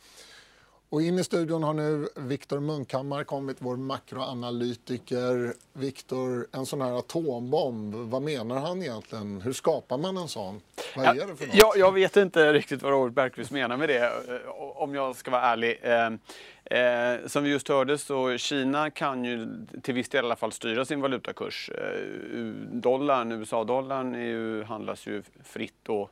Och 0.91 1.03
in 1.03 1.19
i 1.19 1.25
studion 1.25 1.63
har 1.63 1.75
nu 1.75 2.09
Viktor 2.17 2.61
Munkhammar 2.61 3.25
kommit, 3.25 3.57
vår 3.61 3.77
makroanalytiker. 3.77 5.53
Viktor, 5.73 6.47
en 6.53 6.67
sån 6.67 6.81
här 6.81 6.99
atombomb, 6.99 7.95
vad 7.95 8.23
menar 8.23 8.61
han 8.61 8.83
egentligen? 8.83 9.41
Hur 9.41 9.53
skapar 9.53 9.99
man 9.99 10.17
en 10.17 10.29
sån? 10.29 10.61
Vad 10.97 11.07
är 11.07 11.15
det 11.15 11.37
för 11.37 11.47
något? 11.47 11.55
Jag, 11.55 11.77
jag 11.77 11.93
vet 11.93 12.17
inte 12.17 12.53
riktigt 12.53 12.83
vad 12.83 12.93
Robert 12.93 13.15
Bergqvist 13.15 13.51
menar 13.51 13.77
med 13.77 13.89
det, 13.89 14.05
eh, 14.05 14.51
om 14.77 14.95
jag 14.95 15.17
ska 15.17 15.31
vara 15.31 15.43
ärlig. 15.43 15.79
Eh, 15.83 16.81
eh, 16.81 17.27
som 17.27 17.45
vi 17.45 17.51
just 17.51 17.69
hörde 17.69 17.99
så 17.99 18.37
Kina 18.37 18.91
kan 18.91 19.25
ju 19.25 19.49
till 19.83 19.95
viss 19.95 20.09
del 20.09 20.25
i 20.25 20.27
alla 20.27 20.37
fall 20.37 20.53
styra 20.53 20.85
sin 20.85 21.01
valutakurs. 21.01 21.71
Eh, 21.71 22.45
dollarn, 22.73 23.33
USA-dollarn 23.33 24.65
handlas 24.65 25.07
ju 25.07 25.23
fritt 25.45 25.89
och 25.89 26.11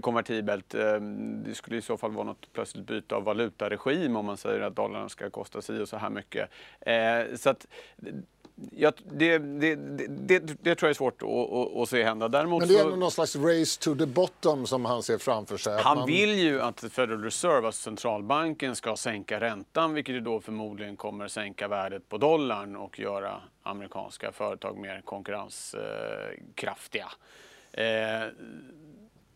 konvertibelt. 0.00 0.74
Eh, 0.74 1.00
det 1.44 1.54
skulle 1.54 1.76
i 1.76 1.82
så 1.82 1.96
fall 1.96 2.12
vara 2.12 2.24
något 2.24 2.52
plötsligt 2.52 2.86
byte 2.86 3.14
av 3.14 3.24
valutaregim 3.24 4.16
om 4.16 4.26
man 4.26 4.36
säger 4.36 4.60
att 4.60 4.76
dollarn 4.76 5.10
ska 5.10 5.30
kosta 5.30 5.62
si 5.62 5.78
och 5.78 5.88
så 5.88 5.96
här 5.96 6.10
mycket. 6.10 6.50
Eh, 6.80 7.36
så 7.36 7.50
att, 7.50 7.66
Ja, 8.70 8.92
det, 9.12 9.38
det, 9.38 9.74
det, 10.08 10.38
det, 10.38 10.74
tror 10.74 10.88
jag 10.88 10.90
är 10.90 10.94
svårt 10.94 11.22
att, 11.22 11.28
att, 11.82 11.88
se 11.88 12.04
hända. 12.04 12.28
Däremot 12.28 12.60
Men 12.60 12.68
det 12.68 12.78
är 12.78 12.84
ändå 12.84 12.96
någon 12.96 13.10
slags 13.10 13.36
race 13.36 13.80
to 13.80 13.94
the 13.94 14.06
bottom 14.06 14.66
som 14.66 14.84
han 14.84 15.02
ser 15.02 15.18
framför 15.18 15.56
sig. 15.56 15.82
Han 15.82 15.98
man... 15.98 16.06
vill 16.06 16.38
ju 16.38 16.60
att 16.60 16.80
Federal 16.80 17.22
Reserve, 17.22 17.66
alltså 17.66 17.82
centralbanken, 17.82 18.76
ska 18.76 18.96
sänka 18.96 19.40
räntan 19.40 19.94
vilket 19.94 20.14
ju 20.14 20.20
då 20.20 20.40
förmodligen 20.40 20.96
kommer 20.96 21.28
sänka 21.28 21.68
värdet 21.68 22.08
på 22.08 22.18
dollarn 22.18 22.76
och 22.76 22.98
göra 22.98 23.40
amerikanska 23.62 24.32
företag 24.32 24.78
mer 24.78 25.02
konkurrenskraftiga. 25.04 27.06
Eh, 27.72 28.22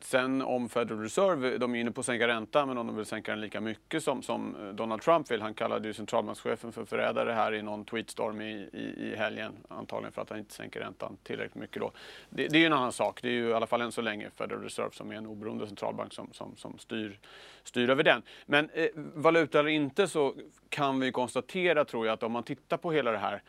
sen 0.09 0.43
om 0.43 0.69
Federal 0.69 1.03
Reserve, 1.03 1.59
de 1.59 1.75
är 1.75 1.81
inne 1.81 1.91
på 1.91 2.01
att 2.01 2.07
sänka 2.07 2.29
räntan, 2.29 2.69
men 2.69 2.79
om 2.79 2.87
de 2.87 2.97
vill 2.97 3.07
sänka 3.07 3.33
den 3.33 3.41
lika 3.41 3.61
mycket 3.61 4.03
som, 4.05 4.23
som 4.23 4.57
eh, 4.57 4.75
Donald 4.75 5.03
Trump 5.03 5.31
vill. 5.31 5.43
Han 5.43 5.55
kallade 5.55 5.89
ju 5.89 5.95
centralbankschefen 5.95 6.73
för 6.73 6.85
förrädare 6.85 7.33
här 7.33 7.55
i 7.55 7.63
någon 7.63 7.85
tweetstorm 7.85 8.41
i, 8.41 8.69
i, 8.73 9.13
i 9.13 9.17
helgen. 9.17 9.53
Antagligen 9.69 10.13
för 10.13 10.23
att 10.23 10.31
han 10.31 10.39
inte 10.39 10.55
sänker 10.55 10.81
räntan 10.81 11.17
tillräckligt 11.23 11.55
mycket 11.55 11.81
då. 11.81 11.93
Det, 12.31 12.49
det 12.49 12.57
är 12.57 12.61
ju 12.61 12.67
en 12.67 12.73
annan 12.73 12.93
sak. 12.93 13.23
Det 13.23 13.29
är 13.29 13.33
ju 13.33 13.49
i 13.49 13.53
alla 13.53 13.67
fall 13.67 13.81
än 13.81 13.93
så 13.93 14.03
länge 14.03 14.31
Federal 14.31 14.63
Reserve 14.63 14.91
som 14.93 15.11
är 15.11 15.17
en 15.17 15.27
oberoende 15.27 15.67
centralbank 15.67 16.13
som, 16.13 16.29
som, 16.33 16.57
som 16.57 16.79
styr, 16.79 17.19
styr 17.65 17.91
över 17.91 18.03
den. 18.03 18.23
Men 18.47 18.71
eh, 18.71 18.89
valuta 18.95 19.61
eller 19.61 19.71
inte 19.71 20.09
så 20.09 20.35
kan 20.69 21.01
vi 21.01 21.13
konstatera 21.13 21.85
tror 21.85 22.07
jag 22.07 22.13
att 22.13 22.23
om 22.23 22.33
man 22.33 22.43
tittar 22.43 22.77
på 22.77 22.93
hela 22.93 23.11
det 23.11 23.19
här 23.19 23.43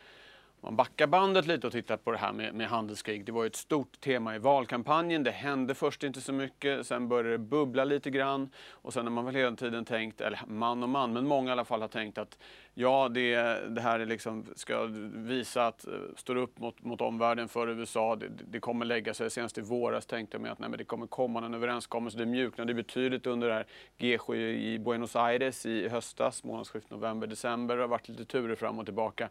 man 0.62 0.76
backar 0.76 1.06
bandet 1.06 1.46
lite 1.46 1.66
och 1.66 1.72
tittar 1.72 1.96
på 1.96 2.12
det 2.12 2.18
här 2.18 2.32
med, 2.32 2.54
med 2.54 2.68
handelskrig. 2.68 3.24
Det 3.24 3.32
var 3.32 3.46
ett 3.46 3.56
stort 3.56 4.00
tema 4.00 4.36
i 4.36 4.38
valkampanjen. 4.38 5.22
Det 5.22 5.30
hände 5.30 5.74
först 5.74 6.02
inte 6.02 6.20
så 6.20 6.32
mycket, 6.32 6.86
sen 6.86 7.08
började 7.08 7.30
det 7.30 7.38
bubbla 7.38 7.84
lite 7.84 8.10
grann. 8.10 8.50
Och 8.70 8.92
sen 8.92 9.06
har 9.06 9.12
man 9.12 9.24
väl 9.24 9.34
hela 9.34 9.56
tiden 9.56 9.84
tänkt, 9.84 10.20
eller 10.20 10.40
man 10.46 10.82
och 10.82 10.88
man, 10.88 11.12
men 11.12 11.26
många 11.26 11.48
i 11.48 11.52
alla 11.52 11.64
fall 11.64 11.80
har 11.80 11.88
tänkt 11.88 12.18
att 12.18 12.38
ja, 12.74 13.08
det, 13.08 13.34
det 13.68 13.80
här 13.80 14.00
är 14.00 14.06
liksom, 14.06 14.44
ska 14.56 14.88
visa 15.12 15.66
att 15.66 15.84
uh, 15.88 15.94
står 16.16 16.36
upp 16.36 16.58
mot, 16.58 16.84
mot 16.84 17.00
omvärlden 17.00 17.48
för 17.48 17.68
USA. 17.68 18.16
Det, 18.16 18.28
det 18.28 18.60
kommer 18.60 18.86
lägga 18.86 19.14
sig. 19.14 19.30
Senast 19.30 19.58
i 19.58 19.60
våras 19.60 20.06
tänkte 20.06 20.34
jag 20.34 20.42
mig 20.42 20.50
att 20.50 20.58
nej, 20.58 20.68
men 20.68 20.78
det 20.78 20.84
kommer 20.84 21.06
komma 21.06 21.46
en 21.46 21.54
överenskommelse. 21.54 22.18
Det 22.18 22.26
mjuknade 22.26 22.74
betydligt 22.74 23.26
under 23.26 23.48
det 23.48 23.54
här 23.54 23.66
G7 23.98 24.34
i 24.36 24.78
Buenos 24.78 25.16
Aires 25.16 25.66
i 25.66 25.88
höstas, 25.88 26.44
månadsskiftet 26.44 26.90
november-december. 26.90 27.76
Det 27.76 27.82
har 27.82 27.88
varit 27.88 28.08
lite 28.08 28.24
turer 28.24 28.54
fram 28.54 28.78
och 28.78 28.84
tillbaka. 28.84 29.28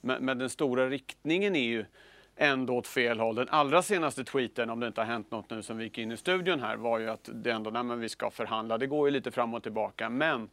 Men, 0.00 0.24
men, 0.24 0.38
den 0.38 0.50
stora 0.50 0.88
riktningen 0.88 1.56
är 1.56 1.68
ju 1.68 1.84
ändå 2.36 2.76
åt 2.76 2.86
fel 2.86 3.20
håll. 3.20 3.34
Den 3.34 3.48
allra 3.48 3.82
senaste 3.82 4.24
tweeten, 4.24 4.70
om 4.70 4.80
det 4.80 4.86
inte 4.86 5.00
har 5.00 5.06
hänt 5.06 5.30
något 5.30 5.50
nu 5.50 5.62
sen 5.62 5.78
vi 5.78 5.84
gick 5.84 5.98
in 5.98 6.12
i 6.12 6.16
studion 6.16 6.60
här, 6.60 6.76
var 6.76 6.98
ju 6.98 7.10
att 7.10 7.30
det 7.32 7.50
ändå, 7.50 7.70
nej 7.70 7.82
men 7.82 8.00
vi 8.00 8.08
ska 8.08 8.30
förhandla. 8.30 8.78
Det 8.78 8.86
går 8.86 9.08
ju 9.08 9.12
lite 9.12 9.30
fram 9.30 9.54
och 9.54 9.62
tillbaka, 9.62 10.08
men 10.08 10.48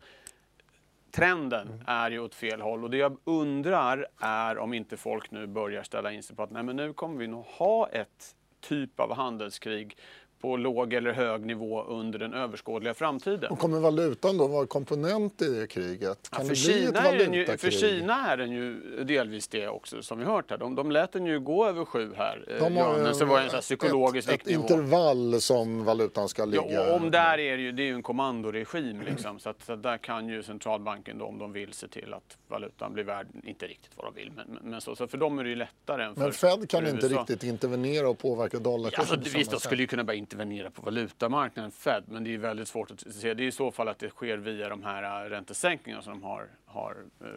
trenden 1.16 1.68
mm. 1.68 1.82
är 1.86 2.12
ju 2.12 2.20
åt 2.20 2.36
fel 2.36 2.62
håll. 2.62 2.84
Och 2.84 2.90
det 2.90 2.98
jag 2.98 3.18
undrar 3.24 4.08
är 4.20 4.58
om 4.58 4.74
inte 4.74 4.98
folk 4.98 5.32
nu 5.32 5.48
börjar 5.48 5.84
ställa 5.84 6.12
in 6.12 6.24
sig 6.24 6.36
på 6.36 6.44
att 6.44 6.52
nej 6.52 6.64
men 6.64 6.76
nu 6.76 6.94
kommer 6.94 7.18
vi 7.18 7.28
nog 7.28 7.46
ha 7.46 7.90
ett 7.90 8.36
typ 8.62 9.00
av 9.00 9.14
handelskrig 9.14 9.98
på 10.44 10.58
låg 10.58 10.94
eller 10.94 11.14
hög 11.14 11.46
nivå 11.46 11.84
under 11.84 12.20
den 12.20 12.34
överskådliga 12.34 12.94
framtiden. 12.94 13.52
Och 13.52 13.60
kommer 13.60 13.80
valutan 13.80 14.38
då 14.38 14.48
vara 14.48 14.68
komponent 14.68 15.42
i 15.42 15.60
det 15.60 15.68
kriget? 15.68 16.30
Kan 16.30 16.42
ja, 16.42 16.48
för, 16.48 16.56
Kina 16.56 17.00
är 17.00 17.18
den 17.18 17.34
ju, 17.34 17.46
för 17.58 17.72
Kina 17.72 18.32
är 18.32 18.38
den 18.38 18.52
ju 18.52 18.80
delvis 19.04 19.48
det 19.48 19.68
också, 19.68 20.02
som 20.02 20.20
vi 20.20 20.26
hört 20.26 20.50
här. 20.50 20.58
De, 20.58 20.76
de 20.76 20.92
lät 20.92 21.12
den 21.12 21.26
ju 21.26 21.40
gå 21.40 21.68
över 21.68 21.86
sju 21.86 22.14
här, 22.18 22.46
eh, 22.48 22.64
de 22.64 22.78
har 22.78 23.00
ja, 23.00 23.14
så 23.14 23.26
var 23.26 23.40
det 23.40 23.56
en 23.56 23.62
psykologisk 23.62 24.30
ett, 24.30 24.42
ett 24.42 24.48
intervall 24.48 25.42
som 25.42 25.84
valutan 25.86 26.30
ska 26.30 26.46
ligga. 26.46 26.72
Ja, 26.72 26.96
om 26.96 27.12
där 27.12 27.38
är 27.40 27.58
det 27.58 27.64
ju, 27.64 27.72
det 27.72 27.84
är 27.84 27.88
ju 27.88 27.94
en 27.94 28.04
kommandoregim 28.04 29.02
liksom, 29.02 29.40
så, 29.40 29.50
att, 29.50 29.64
så 29.64 29.76
där 29.76 29.98
kan 29.98 30.30
ju 30.30 30.44
centralbanken 30.44 31.18
då, 31.18 31.26
om 31.26 31.40
de 31.40 31.52
vill, 31.52 31.74
se 31.74 31.88
till 31.88 32.14
att 32.14 32.38
valutan 32.48 32.94
blir 32.94 33.04
värd, 33.04 33.28
inte 33.44 33.68
riktigt 33.68 33.92
vad 33.96 34.06
de 34.06 34.20
vill, 34.20 34.32
men, 34.36 34.60
men 34.64 34.82
så, 34.82 34.96
så 34.96 35.08
för 35.08 35.18
dem 35.18 35.40
är 35.40 35.44
det 35.44 35.50
ju 35.50 35.56
lättare 35.56 36.04
än 36.04 36.16
för 36.16 36.22
Men 36.22 36.32
Fed 36.32 36.70
kan 36.70 36.88
inte 36.88 37.08
riktigt 37.08 37.44
intervenera 37.44 38.10
och 38.10 38.18
påverka 38.18 38.60
dollarkursen? 38.60 39.06
Ja, 39.08 39.16
alltså, 39.16 39.38
visst, 39.38 39.52
de 39.52 39.60
skulle 39.60 39.82
ju 39.82 39.88
kunna 39.88 40.04
bara 40.04 40.14
intervenera 40.34 40.72
på 40.72 40.82
valutamarknaden, 40.82 41.72
Fed, 41.72 42.04
men 42.08 42.24
det 42.24 42.34
är 42.34 42.38
väldigt 42.38 42.68
svårt 42.68 42.92
att 42.92 43.14
se. 43.14 43.34
Det 43.34 43.44
är 43.44 43.48
i 43.48 43.52
så 43.52 43.72
fall 43.72 43.88
att 43.88 44.00
det 44.00 44.10
sker 44.10 44.38
via 44.38 44.70
de 44.70 44.84
här 44.84 45.26
äh, 45.26 45.30
räntesänkningarna 45.30 46.02
som 46.02 46.14
de 46.14 46.24
har, 46.24 46.48
har 46.66 46.98
äh, 47.22 47.28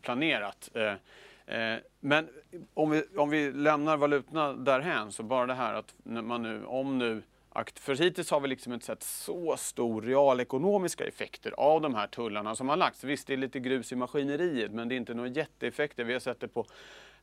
planerat. 0.00 0.70
Äh, 0.74 1.74
men 2.00 2.28
om 2.74 2.90
vi, 2.90 3.04
om 3.16 3.30
vi 3.30 3.52
lämnar 3.52 3.96
valutorna 3.96 4.52
därhän, 4.52 5.12
så 5.12 5.22
bara 5.22 5.46
det 5.46 5.54
här 5.54 5.74
att 5.74 5.94
man 6.02 6.42
nu, 6.42 6.64
om 6.64 6.98
nu 6.98 7.22
för 7.74 7.94
hittills 7.94 8.30
har 8.30 8.40
vi 8.40 8.48
liksom 8.48 8.72
inte 8.72 8.86
sett 8.86 9.02
så 9.02 9.56
stor 9.56 10.02
realekonomiska 10.02 11.04
effekter 11.04 11.54
av 11.56 11.80
de 11.80 11.94
här 11.94 12.06
tullarna 12.06 12.54
som 12.54 12.68
har 12.68 12.76
lagts. 12.76 13.04
Visst, 13.04 13.26
det 13.26 13.32
är 13.32 13.36
lite 13.36 13.60
grus 13.60 13.92
i 13.92 13.96
maskineriet, 13.96 14.72
men 14.72 14.88
det 14.88 14.94
är 14.94 14.96
inte 14.96 15.14
några 15.14 15.28
jätteeffekter. 15.28 16.04
Vi 16.04 16.12
har 16.12 16.20
sett 16.20 16.40
det 16.40 16.48
på 16.48 16.66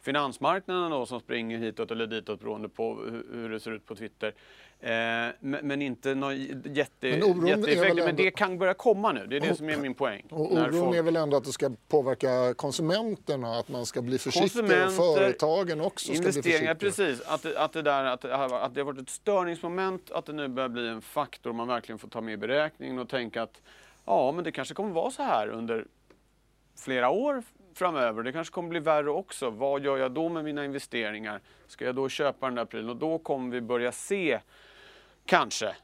finansmarknaden 0.06 0.92
då, 0.92 1.06
som 1.06 1.20
springer 1.20 1.58
hitåt 1.58 1.92
eller 1.92 2.08
ditåt 2.08 2.40
beroende 2.40 2.70
på 2.70 2.96
hur 3.32 3.50
det 3.50 3.60
ser 3.60 3.72
ut 3.72 3.86
på 3.86 3.96
Twitter. 3.96 4.34
Eh, 4.80 4.92
men, 4.92 5.34
men, 5.40 5.82
inte 5.82 6.16
några 6.16 6.34
jätte, 6.34 6.58
men 7.02 7.48
jätteeffekter. 7.48 7.90
Ändå... 7.90 8.06
Men 8.06 8.16
det 8.16 8.32
kan 8.32 8.58
börja 8.58 8.74
komma 8.74 9.12
nu. 9.12 9.26
Det 9.28 9.36
är 9.36 9.40
det 9.40 9.52
och, 9.52 9.58
som 9.58 9.70
är 9.70 9.78
min 9.78 9.94
poäng. 9.94 10.24
Och 10.30 10.54
oron 10.54 10.72
folk... 10.72 10.98
är 10.98 11.04
väl 11.04 11.16
ändå 11.16 11.38
att 11.38 11.44
det 11.44 11.52
ska 11.52 11.72
påverka 11.88 12.54
konsumenterna, 12.54 13.60
att 13.60 13.70
man 13.70 13.86
ska 13.86 14.02
bli 14.02 14.18
försiktig 14.18 14.64
och 14.64 14.94
företagen 14.94 15.82
också 15.82 16.14
ska 16.14 16.22
bli 16.22 16.32
försiktiga. 16.32 16.76
Precis, 16.76 17.22
att, 17.22 17.46
att, 17.56 17.74
det 17.74 17.82
där, 17.82 18.04
att, 18.04 18.26
att 18.26 18.74
det 18.76 18.82
har 18.82 18.86
varit 18.86 19.02
ett 19.02 19.10
störningsmoment, 19.10 20.12
att 20.12 20.26
det 20.26 20.34
nu 20.34 20.48
börjar 20.48 20.70
bli 20.70 20.88
en 20.88 21.02
faktor 21.02 21.54
man 21.54 21.68
verkligen 21.68 22.00
får 22.00 22.08
ta 22.08 22.22
med 22.22 22.34
i 22.34 22.38
beräkningen 22.38 23.00
och 23.00 23.10
tänka 23.10 23.44
att 23.44 23.62
ja, 24.06 24.32
men 24.32 24.44
det 24.44 24.52
kanske 24.52 24.74
kommer 24.74 24.92
vara 24.92 25.12
så 25.12 25.24
här 25.24 25.48
under 25.48 25.86
flera 26.78 27.10
år 27.10 27.44
framöver. 27.78 28.24
Det 28.24 28.32
kanske 28.32 28.54
kommer 28.54 28.70
bli 28.70 28.80
värre 28.80 29.10
också. 29.10 29.50
Vad 29.50 29.84
gör 29.84 29.98
jag 29.98 30.12
då 30.12 30.30
med 30.30 30.44
mina 30.44 30.66
investeringar? 30.66 31.42
Ska 31.68 31.86
jag 31.86 31.96
då 31.96 32.10
köpa 32.10 32.46
den 32.46 32.56
där 32.56 32.66
prylen? 32.66 32.90
Och 32.90 32.96
då 32.96 33.20
kommer 33.20 33.52
vi 33.52 33.62
börja 33.62 33.92
se, 33.92 34.40
kanske, 35.26 35.76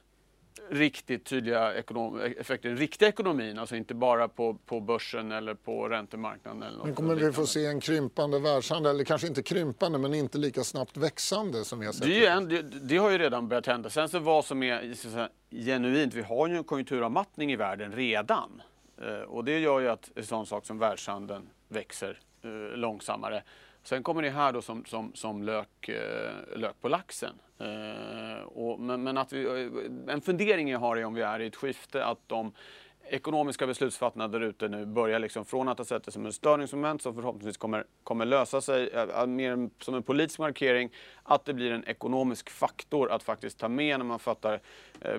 riktigt 0.70 1.26
tydliga 1.26 1.74
effekter 1.74 2.70
i 2.70 2.72
den 2.72 2.78
riktiga 2.78 3.10
ekonomin, 3.10 3.60
alltså 3.60 3.76
inte 3.76 3.94
bara 3.94 4.28
på, 4.28 4.54
på 4.54 4.80
börsen 4.80 5.32
eller 5.32 5.54
på 5.54 5.90
räntemarknaden. 5.90 6.64
Eller 6.64 6.84
men 6.84 6.96
kommer 6.96 7.16
vi 7.16 7.32
få 7.32 7.46
se 7.46 7.66
en 7.66 7.80
krympande 7.80 8.40
världshandel, 8.40 8.96
eller 8.96 9.04
kanske 9.04 9.28
inte 9.28 9.44
krympande 9.44 9.98
men 9.98 10.14
inte 10.14 10.38
lika 10.38 10.64
snabbt 10.64 10.98
växande 10.98 11.66
som 11.66 11.80
vi 11.80 11.86
har 11.86 11.94
sett? 11.94 12.08
Det, 12.08 12.26
en, 12.26 12.50
det, 12.50 12.62
det 12.62 12.98
har 12.98 13.10
ju 13.10 13.18
redan 13.18 13.48
börjat 13.48 13.68
hända. 13.68 13.90
Sen 13.90 14.10
så 14.10 14.20
vad 14.20 14.46
som 14.46 14.64
är 14.64 14.94
så 14.94 15.28
genuint, 15.52 16.14
vi 16.14 16.22
har 16.22 16.48
ju 16.48 16.58
en 16.58 16.64
konjunkturavmattning 16.64 17.52
i 17.52 17.56
världen 17.56 17.92
redan. 17.92 18.62
Eh, 19.02 19.14
och 19.14 19.44
det 19.46 19.60
gör 19.60 19.80
ju 19.80 19.90
att 19.90 20.12
en 20.16 20.26
sån 20.26 20.46
sak 20.46 20.66
som 20.66 20.80
världshandeln 20.80 21.50
växer 21.72 22.20
eh, 22.42 22.78
långsammare. 22.78 23.44
Sen 23.84 24.04
kommer 24.04 24.22
det 24.22 24.30
här 24.30 24.54
då 24.54 24.62
som, 24.62 24.86
som, 24.86 25.12
som 25.14 25.44
lök, 25.44 25.90
eh, 25.90 26.34
lök 26.56 26.82
på 26.82 26.90
laxen. 26.90 27.36
Eh, 27.60 28.44
och, 28.44 28.80
men, 28.80 29.04
men, 29.04 29.18
att 29.18 29.34
vi, 29.34 29.46
eh, 29.46 30.14
en 30.14 30.22
fundering 30.22 30.70
jag 30.70 30.80
har 30.80 30.98
är 30.98 31.06
om 31.06 31.14
vi 31.14 31.22
är 31.22 31.40
i 31.40 31.48
ett 31.48 31.56
skifte 31.56 32.06
att 32.06 32.20
de 32.28 32.54
ekonomiska 33.12 33.68
beslutsfattarna 33.68 34.28
där 34.28 34.40
ute 34.40 34.68
nu 34.68 34.86
börjar 34.86 35.20
liksom 35.20 35.46
från 35.46 35.68
att 35.68 35.78
ha 35.78 35.86
sett 35.86 36.04
det 36.04 36.12
som 36.12 36.26
en 36.26 36.34
störningsmoment 36.34 37.02
som 37.02 37.16
förhoppningsvis 37.16 37.58
kommer, 37.58 37.86
kommer 38.04 38.26
lösa 38.26 38.62
sig 38.62 38.90
äh, 38.90 39.26
mer 39.26 39.70
som 39.84 39.96
en 39.96 40.04
politisk 40.04 40.40
markering, 40.40 40.90
att 41.24 41.46
det 41.46 41.54
blir 41.54 41.72
en 41.72 41.88
ekonomisk 41.88 42.50
faktor 42.50 43.12
att 43.12 43.24
faktiskt 43.24 43.60
ta 43.60 43.68
med 43.68 44.00
när 44.00 44.06
man 44.06 44.20
fattar 44.20 44.60
äh, 45.02 45.16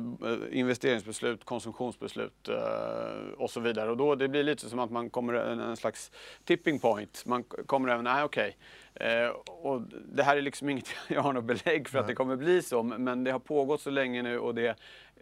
investeringsbeslut, 0.50 1.44
konsumtionsbeslut 1.44 2.48
äh, 2.48 3.32
och 3.36 3.50
så 3.50 3.60
vidare. 3.60 3.90
Och 3.90 3.96
då 3.96 4.14
det 4.14 4.28
blir 4.28 4.42
lite 4.42 4.68
som 4.68 4.78
att 4.78 4.90
man 4.90 5.10
kommer 5.10 5.34
en, 5.34 5.60
en 5.60 5.76
slags 5.76 6.10
tipping 6.44 6.78
point. 6.78 7.26
Man 7.26 7.44
kommer 7.66 7.88
även, 7.88 8.04
nej 8.04 8.24
okej, 8.24 8.48
okay 8.48 8.54
Eh, 8.94 9.28
och 9.46 9.82
det 9.90 10.22
här 10.22 10.36
är 10.36 10.42
liksom 10.42 10.68
inget 10.68 10.88
jag 11.08 11.20
har 11.20 11.32
något 11.32 11.44
belägg 11.44 11.88
för 11.88 11.98
att 11.98 12.06
det 12.06 12.14
kommer 12.14 12.36
bli 12.36 12.62
så, 12.62 12.82
men 12.82 13.24
det 13.24 13.30
har 13.30 13.38
pågått 13.38 13.80
så 13.80 13.90
länge 13.90 14.22
nu 14.22 14.38
och 14.38 14.54
det 14.54 14.76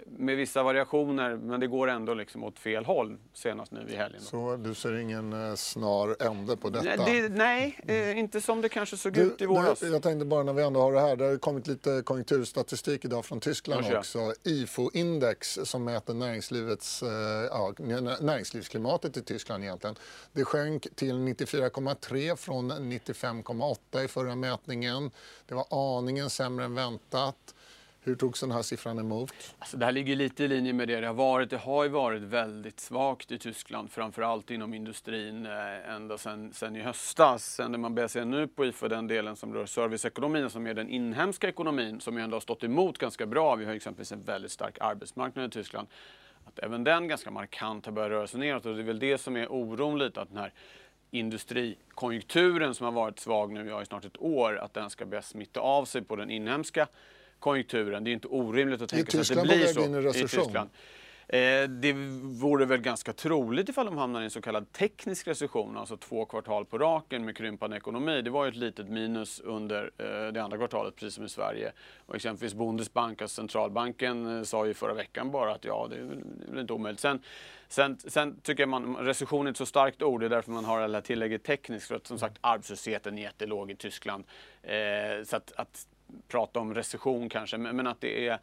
med 0.06 0.36
vissa 0.36 0.62
variationer, 0.62 1.36
men 1.36 1.60
det 1.60 1.66
går 1.66 1.88
ändå 1.88 2.14
liksom 2.14 2.44
åt 2.44 2.58
fel 2.58 2.84
håll 2.84 3.16
senast 3.32 3.72
nu 3.72 3.86
i 3.88 3.96
helgen. 3.96 4.20
Så 4.20 4.56
du 4.56 4.74
ser 4.74 4.96
ingen 4.98 5.32
eh, 5.32 5.54
snar 5.54 6.16
ände 6.22 6.56
på 6.56 6.70
detta? 6.70 7.04
Nej, 7.04 7.22
det, 7.22 7.28
nej 7.28 7.78
eh, 7.86 8.18
inte 8.18 8.40
som 8.40 8.60
det 8.60 8.68
kanske 8.68 8.96
såg 8.96 9.12
du, 9.12 9.20
ut 9.20 9.40
i 9.40 9.46
våras. 9.46 9.82
Jag 9.82 10.02
tänkte 10.02 10.24
bara 10.24 10.42
när 10.42 10.52
vi 10.52 10.62
ändå 10.62 10.80
har 10.80 10.92
det 10.92 11.00
här, 11.00 11.16
det 11.16 11.24
har 11.24 11.36
kommit 11.36 11.66
lite 11.66 12.02
konjunkturstatistik 12.04 13.04
idag 13.04 13.24
från 13.24 13.40
Tyskland 13.40 13.80
Kanske. 13.80 13.98
också. 13.98 14.34
IFO-index 14.42 15.64
som 15.64 15.84
mäter 15.84 16.14
näringslivets, 16.14 17.02
eh, 17.02 17.08
ja, 17.50 17.74
näringslivsklimatet 18.20 19.16
i 19.16 19.22
Tyskland 19.22 19.64
egentligen. 19.64 19.96
Det 20.32 20.44
sjönk 20.44 20.86
till 20.94 21.14
94,3 21.14 22.36
från 22.36 22.72
95,8 22.72 24.04
i 24.04 24.08
förra 24.08 24.34
mätningen. 24.34 25.10
Det 25.46 25.54
var 25.54 25.96
aningen 25.98 26.30
sämre 26.30 26.64
än 26.64 26.74
väntat. 26.74 27.54
Hur 28.02 28.14
togs 28.14 28.40
den 28.40 28.50
här 28.50 28.62
siffran 28.62 28.98
emot? 28.98 29.54
Alltså 29.58 29.76
det 29.76 29.84
här 29.84 29.92
ligger 29.92 30.16
lite 30.16 30.44
i 30.44 30.48
linje 30.48 30.72
med 30.72 30.88
det 30.88 31.00
det 31.00 31.06
har 31.06 31.14
varit. 31.14 31.50
Det 31.50 31.56
har 31.56 31.84
ju 31.84 31.88
varit 31.88 32.22
väldigt 32.22 32.80
svagt 32.80 33.32
i 33.32 33.38
Tyskland, 33.38 33.90
framförallt 33.90 34.50
inom 34.50 34.74
industrin 34.74 35.46
eh, 35.46 35.90
ända 35.90 36.18
sedan, 36.18 36.52
sedan 36.52 36.76
i 36.76 36.80
höstas. 36.80 37.54
Sen 37.54 37.72
det 37.72 37.78
man 37.78 37.94
börjar 37.94 38.08
se 38.08 38.24
nu 38.24 38.46
på 38.46 38.66
IFO 38.66 38.88
den 38.88 39.06
delen 39.06 39.36
som 39.36 39.54
rör 39.54 39.66
serviceekonomin, 39.66 40.50
som 40.50 40.66
är 40.66 40.74
den 40.74 40.88
inhemska 40.88 41.48
ekonomin, 41.48 42.00
som 42.00 42.16
ju 42.16 42.24
ändå 42.24 42.36
har 42.36 42.40
stått 42.40 42.64
emot 42.64 42.98
ganska 42.98 43.26
bra. 43.26 43.54
Vi 43.54 43.64
har 43.64 43.74
exempelvis 43.74 44.12
en 44.12 44.22
väldigt 44.22 44.52
stark 44.52 44.78
arbetsmarknad 44.80 45.46
i 45.46 45.50
Tyskland. 45.50 45.88
Att 46.44 46.58
även 46.58 46.84
den 46.84 47.08
ganska 47.08 47.30
markant 47.30 47.86
har 47.86 47.92
börjat 47.92 48.10
röra 48.10 48.26
sig 48.26 48.40
neråt 48.40 48.66
och 48.66 48.74
det 48.74 48.82
är 48.82 48.84
väl 48.84 48.98
det 48.98 49.18
som 49.18 49.36
är 49.36 49.52
oron 49.52 49.98
lite, 49.98 50.20
att 50.20 50.28
den 50.28 50.38
här 50.38 50.52
industrikonjunkturen 51.10 52.74
som 52.74 52.84
har 52.84 52.92
varit 52.92 53.18
svag 53.18 53.52
nu 53.52 53.80
i 53.82 53.86
snart 53.86 54.04
ett 54.04 54.22
år, 54.22 54.58
att 54.58 54.74
den 54.74 54.90
ska 54.90 55.06
börja 55.06 55.22
smitta 55.22 55.60
av 55.60 55.84
sig 55.84 56.02
på 56.02 56.16
den 56.16 56.30
inhemska 56.30 56.88
konjunkturen. 57.40 58.04
Det 58.04 58.10
är 58.10 58.12
inte 58.12 58.28
orimligt 58.28 58.82
att 58.82 58.90
tänka 58.90 59.24
sig 59.24 59.38
att 59.38 59.48
det 59.48 59.56
blir 59.56 59.66
så 59.66 60.18
i 60.18 60.22
Tyskland. 60.28 60.70
Eh, 61.32 61.68
det 61.68 61.92
vore 62.22 62.64
väl 62.64 62.80
ganska 62.80 63.12
troligt 63.12 63.68
ifall 63.68 63.86
de 63.86 63.98
hamnar 63.98 64.20
i 64.20 64.24
en 64.24 64.30
så 64.30 64.40
kallad 64.40 64.72
teknisk 64.72 65.28
recession, 65.28 65.76
alltså 65.76 65.96
två 65.96 66.24
kvartal 66.24 66.64
på 66.64 66.78
raken 66.78 67.24
med 67.24 67.36
krympande 67.36 67.76
ekonomi. 67.76 68.22
Det 68.22 68.30
var 68.30 68.44
ju 68.44 68.48
ett 68.48 68.56
litet 68.56 68.88
minus 68.88 69.40
under 69.40 69.90
eh, 69.98 70.32
det 70.32 70.42
andra 70.42 70.56
kvartalet, 70.56 70.96
precis 70.96 71.14
som 71.14 71.24
i 71.24 71.28
Sverige. 71.28 71.72
Och 72.06 72.14
exempelvis 72.14 72.54
Bundesbank, 72.54 73.22
alltså 73.22 73.34
centralbanken, 73.34 74.38
eh, 74.38 74.42
sa 74.42 74.66
ju 74.66 74.74
förra 74.74 74.94
veckan 74.94 75.30
bara 75.30 75.54
att 75.54 75.64
ja, 75.64 75.86
det 75.90 75.96
är 75.96 76.02
väl 76.50 76.60
inte 76.60 76.72
omöjligt. 76.72 77.00
Sen, 77.00 77.22
sen, 77.68 77.98
sen 77.98 78.40
tycker 78.40 78.62
jag 78.62 78.68
man, 78.68 78.96
recession 78.96 79.46
är 79.46 79.50
ett 79.50 79.56
så 79.56 79.66
starkt 79.66 80.02
ord, 80.02 80.20
det 80.20 80.26
är 80.26 80.30
därför 80.30 80.50
man 80.50 80.64
har 80.64 80.88
det 80.88 80.94
här 80.94 81.00
tillägget 81.00 81.44
tekniskt, 81.44 81.88
för 81.88 81.94
att 81.94 82.06
som 82.06 82.18
sagt 82.18 82.38
arbetslösheten 82.40 83.18
är 83.18 83.22
jättelåg 83.22 83.70
i 83.70 83.76
Tyskland. 83.76 84.24
Eh, 84.62 85.24
så 85.24 85.36
att, 85.36 85.52
att 85.56 85.86
prata 86.28 86.60
om 86.60 86.74
recession 86.74 87.28
kanske, 87.28 87.58
men, 87.58 87.86
att 87.86 88.00
det 88.00 88.28
är 88.28 88.32
eh, 88.32 88.38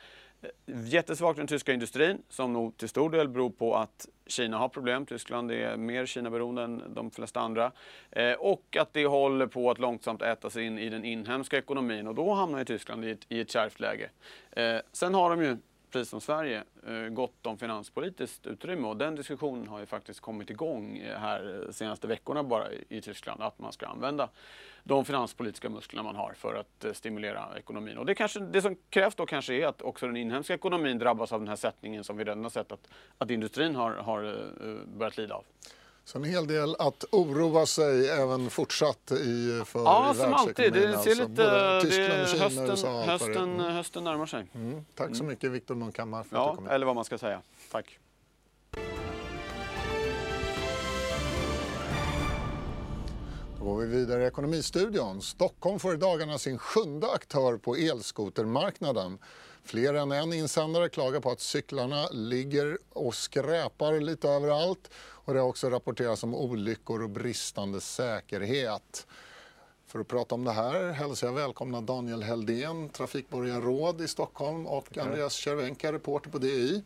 Jättesvagt 0.65 1.37
den 1.37 1.47
tyska 1.47 1.73
industrin 1.73 2.21
som 2.29 2.53
nog 2.53 2.77
till 2.77 2.89
stor 2.89 3.09
del 3.09 3.27
beror 3.27 3.49
på 3.49 3.75
att 3.75 4.07
Kina 4.27 4.57
har 4.57 4.69
problem. 4.69 5.05
Tyskland 5.05 5.51
är 5.51 5.77
mer 5.77 6.05
Kina-beroende 6.05 6.63
än 6.63 6.83
de 6.93 7.11
flesta 7.11 7.39
andra. 7.39 7.71
Eh, 8.11 8.33
och 8.33 8.77
att 8.79 8.93
det 8.93 9.05
håller 9.05 9.47
på 9.47 9.71
att 9.71 9.79
långsamt 9.79 10.21
äta 10.21 10.49
sig 10.49 10.65
in 10.65 10.79
i 10.79 10.89
den 10.89 11.05
inhemska 11.05 11.57
ekonomin 11.57 12.07
och 12.07 12.15
då 12.15 12.33
hamnar 12.33 12.59
ju 12.59 12.65
Tyskland 12.65 13.05
i 13.05 13.11
ett, 13.11 13.25
i 13.29 13.39
ett 13.39 13.51
kärvt 13.51 13.79
läge. 13.79 14.09
Eh, 14.51 14.77
sen 14.91 15.13
har 15.13 15.29
de 15.29 15.43
ju 15.43 15.57
precis 15.91 16.09
som 16.09 16.21
Sverige, 16.21 16.63
eh, 16.87 17.09
gott 17.09 17.45
om 17.45 17.57
finanspolitiskt 17.57 18.47
utrymme 18.47 18.87
och 18.87 18.97
den 18.97 19.15
diskussionen 19.15 19.67
har 19.67 19.79
ju 19.79 19.85
faktiskt 19.85 20.19
kommit 20.19 20.49
igång 20.49 20.97
eh, 20.97 21.19
här 21.19 21.63
eh, 21.65 21.71
senaste 21.71 22.07
veckorna 22.07 22.43
bara 22.43 22.67
i 22.89 23.01
Tyskland 23.01 23.41
att 23.41 23.59
man 23.59 23.71
ska 23.71 23.87
använda 23.87 24.29
de 24.83 25.05
finanspolitiska 25.05 25.69
musklerna 25.69 26.03
man 26.03 26.15
har 26.15 26.33
för 26.33 26.55
att 26.55 26.97
stimulera 26.97 27.57
ekonomin. 27.57 27.97
Och 27.97 28.05
det, 28.05 28.15
kanske, 28.15 28.39
det 28.39 28.61
som 28.61 28.75
krävs 28.89 29.15
då 29.15 29.25
kanske 29.25 29.53
är 29.53 29.67
att 29.67 29.81
också 29.81 30.05
den 30.05 30.17
inhemska 30.17 30.53
ekonomin 30.53 30.97
drabbas 30.99 31.31
av 31.31 31.39
den 31.39 31.47
här 31.47 31.55
sättningen 31.55 32.03
som 32.03 32.17
vi 32.17 32.23
redan 32.23 32.43
har 32.43 32.49
sett 32.49 32.71
att, 32.71 32.87
att 33.17 33.29
industrin 33.29 33.75
har, 33.75 33.91
har 33.91 34.51
börjat 34.97 35.17
lida 35.17 35.35
av. 35.35 35.43
Så 36.07 36.17
en 36.17 36.23
hel 36.23 36.47
del 36.47 36.75
att 36.79 37.03
oroa 37.11 37.65
sig 37.65 38.09
även 38.09 38.49
fortsatt 38.49 39.11
i, 39.11 39.61
för 39.65 39.79
ja, 39.79 40.13
som 40.17 40.33
alltid. 40.33 40.73
Det 40.73 40.81
ser 40.81 40.93
alltså. 40.93 41.09
lite, 41.09 41.79
Tyskland, 41.81 42.19
det, 42.21 42.27
Kina, 42.27 42.43
hösten, 42.43 42.69
USA, 42.69 43.01
hösten, 43.01 43.59
hösten 43.59 44.03
närmar 44.03 44.25
sig. 44.25 44.45
Mm. 44.53 44.85
Tack 44.95 45.09
så 45.09 45.23
mm. 45.23 45.27
mycket 45.27 45.51
Viktor 45.51 45.75
Munkhammar 45.75 46.23
för 46.23 46.35
ja, 46.35 46.49
att 46.49 46.51
du 46.51 46.55
kom 46.57 46.67
eller 46.67 46.85
vad 46.85 46.95
man 46.95 47.05
ska 47.05 47.17
säga. 47.17 47.41
Tack. 47.71 47.99
Då 53.59 53.65
går 53.65 53.77
vi 53.77 53.87
vidare 53.87 54.23
i 54.23 54.27
Ekonomistudion. 54.27 55.21
Stockholm 55.21 55.79
får 55.79 55.93
i 55.93 55.97
dagarna 55.97 56.37
sin 56.37 56.57
sjunde 56.57 57.11
aktör 57.11 57.57
på 57.57 57.75
elskotermarknaden. 57.75 59.19
Fler 59.67 59.93
än 59.93 60.11
en 60.11 60.33
insändare 60.33 60.89
klagar 60.89 61.19
på 61.19 61.31
att 61.31 61.39
cyklarna 61.39 62.07
ligger 62.11 62.77
och 62.89 63.15
skräpar 63.15 63.99
lite 63.99 64.29
överallt 64.29 64.89
och 64.97 65.33
det 65.33 65.39
har 65.39 65.47
också 65.47 65.69
rapporterats 65.69 66.23
om 66.23 66.35
olyckor 66.35 67.03
och 67.03 67.09
bristande 67.09 67.81
säkerhet. 67.81 69.07
För 69.87 69.99
att 69.99 70.07
prata 70.07 70.35
om 70.35 70.43
det 70.43 70.51
här 70.51 70.91
hälsar 70.91 71.27
jag 71.27 71.33
välkomna 71.33 71.81
Daniel 71.81 72.23
Heldén, 72.23 72.89
trafikborgarråd 72.89 74.01
i 74.01 74.07
Stockholm 74.07 74.67
och 74.67 74.97
Andreas 74.97 75.33
Cervenka, 75.33 75.91
reporter 75.91 76.29
på 76.29 76.37
DI. 76.37 76.83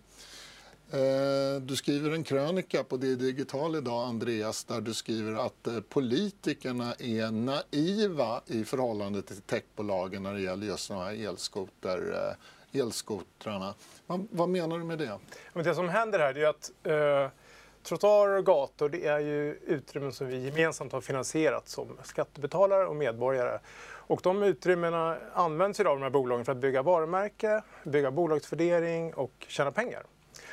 Eh, 0.91 1.61
du 1.61 1.75
skriver 1.75 2.11
en 2.11 2.23
krönika 2.23 2.83
på 2.83 2.97
DI 2.97 3.15
Digital 3.15 3.75
idag, 3.75 4.07
Andreas, 4.07 4.63
där 4.63 4.81
du 4.81 4.93
skriver 4.93 5.45
att 5.45 5.67
eh, 5.67 5.79
politikerna 5.79 6.93
är 6.93 7.31
naiva 7.31 8.41
i 8.47 8.65
förhållande 8.65 9.21
till 9.21 9.41
techbolagen 9.41 10.23
när 10.23 10.33
det 10.33 10.41
gäller 10.41 10.65
just 10.67 10.87
de 10.87 10.97
här 10.97 11.27
elskoter, 11.27 12.27
eh, 12.29 12.35
elskotrarna. 12.71 13.73
Vad, 14.07 14.27
vad 14.31 14.49
menar 14.49 14.77
du 14.77 14.83
med 14.83 14.97
det? 14.97 15.19
det 15.53 15.75
som 15.75 15.89
händer 15.89 16.19
här 16.19 16.37
är 16.37 16.47
att 16.47 16.71
eh 16.83 17.41
Trottoarer 17.83 18.37
och 18.37 18.45
gator 18.45 18.89
det 18.89 19.05
är 19.05 19.19
ju 19.19 19.59
utrymmen 19.65 20.11
som 20.11 20.27
vi 20.27 20.45
gemensamt 20.45 20.91
har 20.91 21.01
finansierat 21.01 21.67
som 21.67 21.97
skattebetalare 22.03 22.85
och 22.85 22.95
medborgare. 22.95 23.59
Och 23.83 24.19
de 24.23 24.43
utrymmena 24.43 25.17
används 25.33 25.79
idag 25.79 25.91
av 25.91 25.97
de 25.97 26.03
här 26.03 26.09
bolagen 26.09 26.45
för 26.45 26.51
att 26.51 26.57
bygga 26.57 26.81
varumärke, 26.81 27.61
bygga 27.83 28.11
bolagsvärdering 28.11 29.13
och 29.13 29.31
tjäna 29.47 29.71
pengar. 29.71 30.03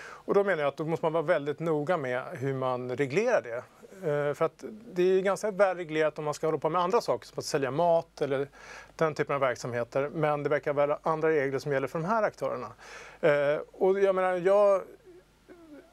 Och 0.01 0.35
då 0.35 0.45
menar 0.45 0.63
jag 0.63 0.69
att 0.69 0.77
då 0.77 0.85
måste 0.85 1.05
man 1.05 1.13
vara 1.13 1.23
väldigt 1.23 1.59
noga 1.59 1.97
med 1.97 2.23
hur 2.33 2.55
man 2.55 2.97
reglerar 2.97 3.43
det. 3.43 3.63
Eh, 4.05 4.35
för 4.35 4.43
att 4.43 4.65
det 4.93 5.03
är 5.03 5.23
ganska 5.23 5.51
väl 5.51 5.77
reglerat 5.77 6.19
om 6.19 6.25
man 6.25 6.35
ska 6.35 6.47
hålla 6.47 6.59
på 6.59 6.69
med 6.69 6.81
andra 6.81 7.01
saker 7.01 7.27
som 7.27 7.39
att 7.39 7.45
sälja 7.45 7.71
mat 7.71 8.21
eller 8.21 8.49
den 8.97 9.15
typen 9.15 9.35
av 9.35 9.41
verksamheter. 9.41 10.11
Men 10.15 10.43
det 10.43 10.49
verkar 10.49 10.73
vara 10.73 10.99
andra 11.03 11.29
regler 11.29 11.59
som 11.59 11.73
gäller 11.73 11.89
för 11.89 11.99
de 11.99 12.05
här 12.05 12.23
aktörerna. 12.23 12.73
Eh, 13.21 13.61
och 13.73 14.01
jag 14.01 14.15
menar, 14.15 14.35
jag 14.35 14.83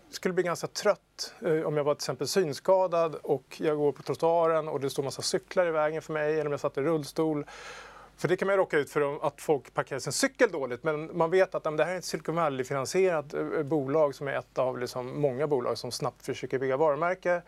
skulle 0.09 0.33
bli 0.33 0.43
ganska 0.43 0.67
trött 0.67 1.33
eh, 1.41 1.61
om 1.61 1.77
jag 1.77 1.83
var 1.83 1.93
till 1.93 1.99
exempel 1.99 2.27
synskadad 2.27 3.15
och 3.15 3.61
jag 3.61 3.77
går 3.77 3.91
på 3.91 4.03
trottoaren 4.03 4.67
och 4.67 4.79
det 4.79 4.89
står 4.89 5.03
massa 5.03 5.21
cyklar 5.21 5.67
i 5.67 5.71
vägen 5.71 6.01
för 6.01 6.13
mig 6.13 6.33
eller 6.33 6.45
om 6.45 6.51
jag 6.51 6.59
satt 6.59 6.77
i 6.77 6.81
rullstol. 6.81 7.45
För 8.17 8.27
det 8.27 8.37
kan 8.37 8.47
man 8.47 8.57
råka 8.57 8.77
ut 8.77 8.89
för 8.89 9.27
att 9.27 9.41
folk 9.41 9.73
parkerar 9.73 9.99
sin 9.99 10.13
cykel 10.13 10.51
dåligt 10.51 10.83
men 10.83 11.17
man 11.17 11.31
vet 11.31 11.55
att 11.55 11.63
det 11.63 11.85
här 11.85 11.93
är 11.93 11.97
ett 11.97 12.05
Silicon 12.05 12.35
Valley-finansierat 12.35 13.33
bolag 13.65 14.15
som 14.15 14.27
är 14.27 14.33
ett 14.33 14.57
av 14.57 14.79
liksom 14.79 15.21
många 15.21 15.47
bolag 15.47 15.77
som 15.77 15.91
snabbt 15.91 16.25
försöker 16.25 16.59
bygga 16.59 16.77
varumärke 16.77 17.41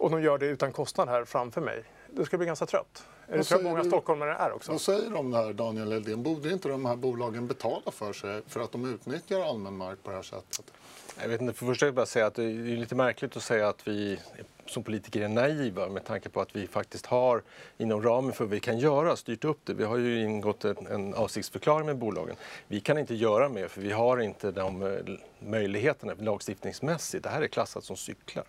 och 0.00 0.10
de 0.10 0.22
gör 0.22 0.38
det 0.38 0.46
utan 0.46 0.72
kostnad 0.72 1.08
här 1.08 1.24
framför 1.24 1.60
mig. 1.60 1.84
Då 2.10 2.24
ska 2.24 2.38
bli 2.38 2.46
ganska 2.46 2.66
trött. 2.66 3.04
Det 3.28 3.42
tror 3.42 3.62
jag 3.62 3.70
många 3.70 3.84
stockholmare 3.84 4.34
är 4.34 4.52
också. 4.52 4.72
Vad 4.72 4.80
säger 4.80 5.10
du 5.10 5.30
det 5.30 5.36
här 5.36 5.52
Daniel 5.52 5.92
Eldén? 5.92 6.22
Borde 6.22 6.52
inte 6.52 6.68
de 6.68 6.86
här 6.86 6.96
bolagen 6.96 7.46
betala 7.46 7.90
för 7.90 8.12
sig 8.12 8.42
för 8.46 8.60
att 8.60 8.72
de 8.72 8.94
utnyttjar 8.94 9.40
allmän 9.40 9.76
mark 9.76 9.98
på 10.02 10.10
det 10.10 10.16
här 10.16 10.22
sättet? 10.22 10.72
Jag 11.20 11.28
vet 11.28 11.40
inte, 11.40 11.54
för 11.54 11.66
första 11.66 11.86
vill 11.86 11.88
jag 11.88 11.94
bara 11.94 12.06
säga 12.06 12.26
att 12.26 12.34
det 12.34 12.44
är 12.44 12.76
lite 12.76 12.94
märkligt 12.94 13.36
att 13.36 13.42
säga 13.42 13.68
att 13.68 13.88
vi 13.88 14.18
som 14.66 14.82
politiker 14.82 15.20
är 15.20 15.28
naiva 15.28 15.88
med 15.88 16.04
tanke 16.04 16.28
på 16.28 16.40
att 16.40 16.56
vi 16.56 16.66
faktiskt 16.66 17.06
har 17.06 17.42
inom 17.78 18.02
ramen 18.02 18.32
för 18.32 18.44
vad 18.44 18.50
vi 18.50 18.60
kan 18.60 18.78
göra 18.78 19.16
styrt 19.16 19.44
upp 19.44 19.58
det. 19.64 19.74
Vi 19.74 19.84
har 19.84 19.96
ju 19.96 20.22
ingått 20.22 20.64
en, 20.64 20.86
en 20.86 21.14
avsiktsförklaring 21.14 21.86
med 21.86 21.96
bolagen. 21.96 22.36
Vi 22.68 22.80
kan 22.80 22.98
inte 22.98 23.14
göra 23.14 23.48
mer 23.48 23.68
för 23.68 23.80
vi 23.80 23.92
har 23.92 24.18
inte 24.18 24.50
de 24.50 24.82
eh, 24.82 24.98
möjligheterna 25.38 26.14
lagstiftningsmässigt. 26.18 27.24
Det 27.24 27.30
här 27.30 27.42
är 27.42 27.46
klassat 27.46 27.84
som 27.84 27.96
cyklar. 27.96 28.44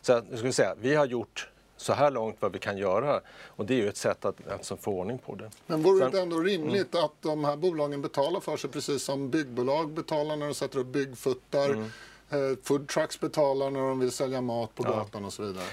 Så 0.00 0.12
jag 0.12 0.38
skulle 0.38 0.52
säga, 0.52 0.74
vi 0.80 0.94
har 0.94 1.06
gjort 1.06 1.48
så 1.76 1.92
här 1.92 2.10
långt 2.10 2.36
vad 2.40 2.52
vi 2.52 2.58
kan 2.58 2.78
göra. 2.78 3.20
Och 3.46 3.66
det 3.66 3.74
är 3.74 3.78
ju 3.78 3.88
ett 3.88 3.96
sätt 3.96 4.24
att 4.24 4.48
alltså, 4.48 4.76
få 4.76 4.90
ordning 4.90 5.18
på 5.18 5.34
det. 5.34 5.50
Men 5.66 5.82
vore 5.82 6.00
det 6.00 6.06
inte 6.06 6.20
ändå 6.20 6.38
rimligt 6.38 6.94
mm. 6.94 7.04
att 7.04 7.22
de 7.22 7.44
här 7.44 7.56
bolagen 7.56 8.02
betalar 8.02 8.40
för 8.40 8.56
sig 8.56 8.70
precis 8.70 9.02
som 9.02 9.30
byggbolag 9.30 9.92
betalar 9.92 10.36
när 10.36 10.46
de 10.46 10.54
sätter 10.54 10.78
upp 10.78 10.86
byggfuttar? 10.86 11.68
Mm. 11.68 11.90
Eh, 12.30 12.58
foodtrucks 12.62 13.20
betalar 13.20 13.70
när 13.70 13.80
de 13.80 13.98
vill 13.98 14.12
sälja 14.12 14.40
mat 14.40 14.74
på 14.74 14.82
gatan 14.82 15.20
ja. 15.20 15.26
och 15.26 15.32
så 15.32 15.42
vidare. 15.42 15.66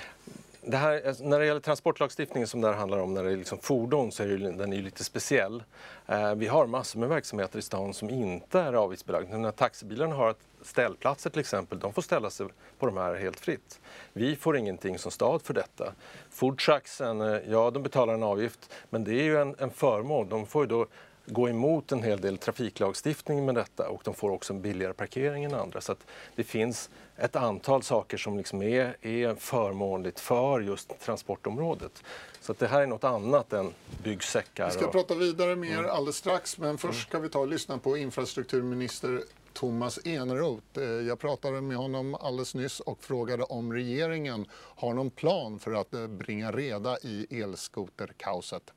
Det 0.65 0.77
här, 0.77 1.07
alltså, 1.07 1.23
när 1.23 1.39
det 1.39 1.45
gäller 1.45 1.59
transportlagstiftningen 1.59 2.47
som 2.47 2.61
det 2.61 2.67
här 2.67 2.75
handlar 2.75 2.97
om, 2.97 3.13
när 3.13 3.23
det 3.23 3.31
är 3.31 3.37
liksom 3.37 3.57
fordon, 3.57 4.11
så 4.11 4.23
är 4.23 4.27
det, 4.27 4.51
den 4.51 4.73
är 4.73 4.77
ju 4.77 4.83
lite 4.83 5.03
speciell. 5.03 5.63
Eh, 6.07 6.35
vi 6.35 6.47
har 6.47 6.67
massor 6.67 6.99
med 6.99 7.09
verksamheter 7.09 7.59
i 7.59 7.61
stan 7.61 7.93
som 7.93 8.09
inte 8.09 8.59
är 8.59 8.73
avgiftsbelagda. 8.73 9.37
När 9.37 9.51
taxibilarna 9.51 10.15
har 10.15 10.35
ställplatser 10.61 11.29
till 11.29 11.39
exempel, 11.39 11.79
de 11.79 11.93
får 11.93 12.01
ställa 12.01 12.29
sig 12.29 12.47
på 12.79 12.85
de 12.85 12.97
här 12.97 13.15
helt 13.15 13.39
fritt. 13.39 13.81
Vi 14.13 14.35
får 14.35 14.57
ingenting 14.57 14.99
som 14.99 15.11
stad 15.11 15.41
för 15.41 15.53
detta. 15.53 15.93
Foodtrucksen, 16.29 17.21
eh, 17.21 17.39
ja 17.47 17.71
de 17.71 17.83
betalar 17.83 18.13
en 18.13 18.23
avgift, 18.23 18.73
men 18.89 19.03
det 19.03 19.11
är 19.11 19.23
ju 19.23 19.41
en, 19.41 19.55
en 19.59 19.69
förmån. 19.69 20.29
De 20.29 20.45
får 20.45 20.63
ju 20.63 20.67
då 20.67 20.87
gå 21.25 21.49
emot 21.49 21.91
en 21.91 22.03
hel 22.03 22.21
del 22.21 22.37
trafiklagstiftning 22.37 23.45
med 23.45 23.55
detta 23.55 23.89
och 23.89 24.01
de 24.03 24.13
får 24.13 24.29
också 24.29 24.53
en 24.53 24.61
billigare 24.61 24.93
parkering 24.93 25.43
än 25.43 25.53
andra. 25.53 25.81
Så 25.81 25.95
det 26.35 26.43
finns 26.43 26.89
ett 27.17 27.35
antal 27.35 27.83
saker 27.83 28.17
som 28.17 28.37
liksom 28.37 28.61
är, 28.61 28.97
är 29.01 29.35
förmånligt 29.35 30.19
för 30.19 30.61
just 30.61 30.99
transportområdet. 30.99 32.03
Så 32.41 32.53
det 32.53 32.67
här 32.67 32.81
är 32.81 32.87
något 32.87 33.03
annat 33.03 33.53
än 33.53 33.73
byggsäckar. 34.03 34.65
Vi 34.65 34.71
ska 34.71 34.85
och... 34.85 34.91
prata 34.91 35.15
vidare 35.15 35.55
mer 35.55 35.77
mm. 35.77 35.91
alldeles 35.91 36.17
strax 36.17 36.57
men 36.57 36.77
först 36.77 36.93
mm. 36.93 37.01
ska 37.09 37.19
vi 37.19 37.29
ta 37.29 37.39
och 37.39 37.47
lyssna 37.47 37.77
på 37.77 37.97
infrastrukturminister 37.97 39.21
Thomas 39.53 39.99
Eneroth. 40.05 40.79
Eh, 40.79 40.83
jag 40.83 41.19
pratade 41.19 41.61
med 41.61 41.77
honom 41.77 42.15
alldeles 42.15 42.55
nyss 42.55 42.79
och 42.79 43.03
frågade 43.03 43.43
om 43.43 43.73
regeringen 43.73 44.45
har 44.53 44.93
någon 44.93 45.09
plan 45.09 45.59
för 45.59 45.71
att 45.73 45.93
eh, 45.93 46.07
bringa 46.07 46.51
reda 46.51 46.97
i 46.97 47.41
elskoterkaoset. 47.41 48.73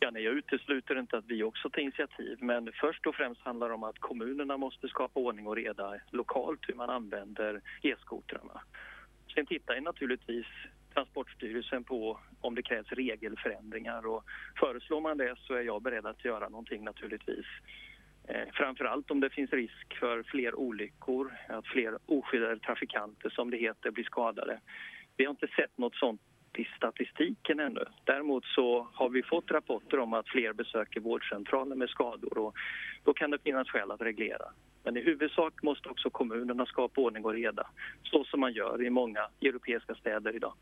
Ja, 0.00 0.10
nej, 0.10 0.22
jag 0.22 0.34
utesluter 0.34 0.98
inte 0.98 1.18
att 1.18 1.24
vi 1.26 1.42
också 1.42 1.70
tar 1.70 1.80
initiativ 1.80 2.38
men 2.40 2.72
först 2.80 3.06
och 3.06 3.14
främst 3.14 3.40
handlar 3.40 3.68
det 3.68 3.74
om 3.74 3.82
att 3.82 3.98
kommunerna 3.98 4.56
måste 4.56 4.88
skapa 4.88 5.20
ordning 5.20 5.46
och 5.46 5.56
reda 5.56 5.94
lokalt 6.10 6.60
hur 6.68 6.74
man 6.74 6.90
använder 6.90 7.60
e-skotrarna. 7.82 8.60
Sen 9.34 9.46
tittar 9.46 9.80
naturligtvis 9.80 10.46
Transportstyrelsen 10.94 11.84
på 11.84 12.18
om 12.40 12.54
det 12.54 12.62
krävs 12.62 12.88
regelförändringar 12.88 14.06
och 14.06 14.24
föreslår 14.60 15.00
man 15.00 15.18
det 15.18 15.34
så 15.38 15.54
är 15.54 15.62
jag 15.62 15.82
beredd 15.82 16.06
att 16.06 16.24
göra 16.24 16.48
någonting 16.48 16.84
naturligtvis. 16.84 17.46
Eh, 18.28 18.48
framförallt 18.52 19.10
om 19.10 19.20
det 19.20 19.30
finns 19.30 19.52
risk 19.52 19.98
för 20.00 20.22
fler 20.22 20.54
olyckor, 20.54 21.32
att 21.48 21.66
fler 21.66 21.98
oskyddade 22.06 22.58
trafikanter 22.58 23.30
som 23.30 23.50
det 23.50 23.56
heter 23.56 23.90
blir 23.90 24.04
skadade. 24.04 24.60
Vi 25.16 25.24
har 25.24 25.30
inte 25.30 25.48
sett 25.56 25.78
något 25.78 25.94
sånt 25.94 26.20
i 26.58 26.68
statistiken 26.76 27.60
ännu. 27.60 27.84
Däremot 28.04 28.44
så 28.44 28.88
har 28.92 29.08
vi 29.08 29.22
fått 29.22 29.50
rapporter 29.50 29.98
om 29.98 30.14
att 30.14 30.28
fler 30.28 30.52
besöker 30.52 31.00
vårdcentraler 31.00 31.76
med 31.76 31.88
skador 31.88 32.38
och 32.38 32.54
då 33.04 33.14
kan 33.14 33.30
det 33.30 33.38
finnas 33.38 33.68
skäl 33.68 33.90
att 33.90 34.00
reglera. 34.00 34.46
Men 34.84 34.96
i 34.96 35.00
huvudsak 35.00 35.62
måste 35.62 35.88
också 35.88 36.10
kommunerna 36.10 36.66
skapa 36.66 37.00
ordning 37.00 37.24
och 37.24 37.32
reda, 37.32 37.66
så 38.02 38.24
som 38.24 38.40
man 38.40 38.52
gör 38.52 38.82
i 38.82 38.90
många 38.90 39.28
europeiska 39.40 39.94
städer 39.94 40.36
idag. 40.36 40.54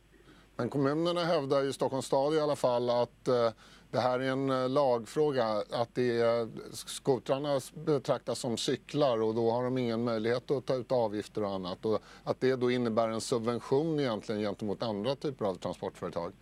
Men 0.57 0.71
kommunerna 0.71 1.25
hävdar 1.25 1.65
i 1.65 1.73
Stockholms 1.73 2.07
stad 2.07 2.35
i 2.35 2.41
alla 2.41 2.57
fall 2.57 2.91
att 2.91 3.29
eh, 3.29 3.51
det 3.91 4.01
här 4.01 4.21
är 4.21 4.31
en 4.31 4.51
eh, 4.51 4.69
lagfråga, 4.69 5.47
att 5.71 5.95
det 5.95 6.21
är, 6.21 6.49
skotrarna 6.73 7.61
betraktas 7.75 8.39
som 8.39 8.57
cyklar 8.57 9.23
och 9.23 9.35
då 9.35 9.51
har 9.51 9.65
de 9.65 9.79
ingen 9.79 10.05
möjlighet 10.05 10.51
att 10.51 10.67
ta 10.67 10.75
ut 10.75 10.93
avgifter 10.93 11.45
och 11.45 11.51
annat. 11.51 11.85
Och 11.85 11.99
att 12.25 12.41
det 12.41 12.57
då 12.57 12.71
innebär 12.71 13.09
en 13.09 13.21
subvention 13.21 14.01
egentligen 14.01 14.41
gentemot 14.41 14.83
andra 14.83 15.15
typer 15.15 15.45
av 15.45 15.55
transportföretag. 15.55 16.33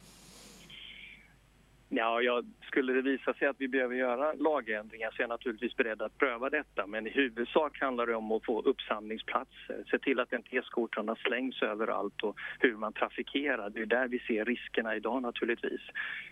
Ja, 1.93 2.21
jag, 2.23 2.47
skulle 2.63 2.93
det 2.93 3.03
visa 3.03 3.35
sig 3.35 3.49
att 3.49 3.57
vi 3.59 3.69
behöver 3.69 3.95
göra 3.95 4.33
lagändringar 4.33 5.11
så 5.11 5.17
är 5.17 5.23
jag 5.23 5.29
naturligtvis 5.29 5.77
beredd 5.77 6.03
att 6.03 6.19
pröva 6.19 6.51
detta. 6.51 6.87
Men 6.87 7.07
i 7.07 7.11
huvudsak 7.11 7.81
handlar 7.81 8.07
det 8.07 8.15
om 8.15 8.33
att 8.33 8.45
få 8.45 8.63
uppsamlingsplatser, 8.63 9.79
eh, 9.79 9.85
se 9.91 9.99
till 9.99 10.21
att 10.21 10.33
inte 10.33 10.63
skotrarna 10.63 11.17
slängs 11.17 11.63
överallt 11.63 12.23
och 12.23 12.37
hur 12.59 12.77
man 12.77 12.93
trafikerar. 12.93 13.71
Det 13.71 13.81
är 13.81 13.87
där 13.87 14.09
vi 14.09 14.19
ser 14.19 14.45
riskerna 14.45 14.97
idag 14.97 15.23
naturligtvis. 15.23 15.81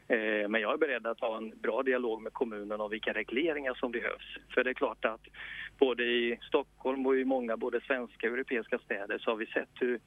Eh, 0.08 0.48
men 0.48 0.60
jag 0.60 0.72
är 0.72 0.78
beredd 0.78 1.06
att 1.06 1.20
ha 1.20 1.36
en 1.36 1.52
bra 1.62 1.82
dialog 1.82 2.22
med 2.22 2.32
kommunen 2.32 2.80
om 2.80 2.90
vilka 2.90 3.12
regleringar 3.12 3.74
som 3.74 3.92
behövs. 3.92 4.36
För 4.54 4.64
det 4.64 4.70
är 4.70 4.74
klart 4.74 5.04
att 5.04 5.26
både 5.78 6.04
i 6.04 6.38
Stockholm 6.42 7.06
och 7.06 7.16
i 7.16 7.24
många 7.24 7.56
både 7.56 7.80
svenska 7.80 8.26
och 8.26 8.34
europeiska 8.34 8.78
städer 8.78 9.18
så 9.18 9.30
har 9.30 9.36
vi 9.36 9.46
sett 9.46 9.70
hur 9.80 10.00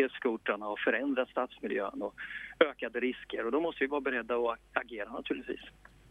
e-skotrarna 0.00 0.66
har 0.66 0.76
förändrat 0.84 1.28
stadsmiljön 1.28 2.02
och 2.02 2.14
ökade 2.60 3.00
risker 3.00 3.46
och 3.46 3.52
då 3.52 3.60
måste 3.60 3.84
vi 3.84 3.86
vara 3.86 4.00
beredda 4.00 4.36
att 4.36 4.58
agera 4.72 5.12
naturligtvis. 5.12 5.60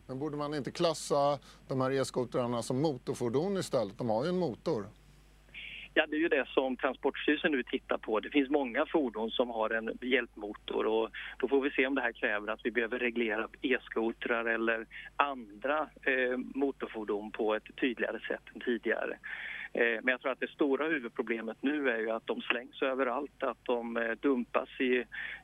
Men 0.08 0.19
borde 0.19 0.38
man 0.38 0.54
inte 0.54 0.71
klassa 0.71 1.39
de 1.67 1.82
här 1.82 1.91
e-skotrarna 1.91 2.62
som 2.62 2.82
motorfordon 2.82 3.58
istället? 3.58 3.98
De 3.98 4.10
har 4.10 4.24
ju 4.24 4.30
en 4.30 4.39
motor. 4.39 4.86
Ja, 5.98 6.06
det 6.08 6.15
är 6.15 6.19
ju 6.19 6.28
det 6.28 6.45
som 6.48 6.78
Transportstyrelsen 6.78 7.52
nu 7.52 7.63
tittar 7.63 7.98
på. 7.98 8.19
Det 8.19 8.30
finns 8.30 8.50
många 8.50 8.86
fordon 8.86 9.32
som 9.32 9.50
har 9.50 9.69
en 9.69 9.98
hjälpmotor 10.02 10.86
och 10.86 11.10
då 11.38 11.48
får 11.48 11.62
vi 11.62 11.69
se 11.69 11.88
om 11.88 11.95
det 11.95 12.02
här 12.02 12.12
kräver 12.12 12.52
att 12.54 12.60
vi 12.63 12.71
behöver 12.71 13.00
reglera 13.00 13.48
e-skotrar 13.62 14.45
eller 14.45 14.86
andra 15.15 15.80
eh, 15.80 16.38
motorfordon 16.38 17.32
på 17.32 17.56
ett 17.56 17.76
tydligare 17.82 18.19
sätt 18.19 18.41
än 18.54 18.62
tidigare. 18.62 19.17
Eh, 19.75 19.99
men 20.03 20.11
jag 20.11 20.21
tror 20.21 20.31
att 20.31 20.39
det 20.39 20.49
stora 20.49 20.88
huvudproblemet 20.88 21.57
nu 21.61 21.89
är 21.89 21.97
ju 21.97 22.11
att 22.11 22.27
de 22.27 22.41
slängs 22.41 22.81
överallt, 22.81 23.43
att 23.43 23.57
de 23.63 23.97
eh, 23.97 24.11
dumpas 24.11 24.69
i, 24.79 25.03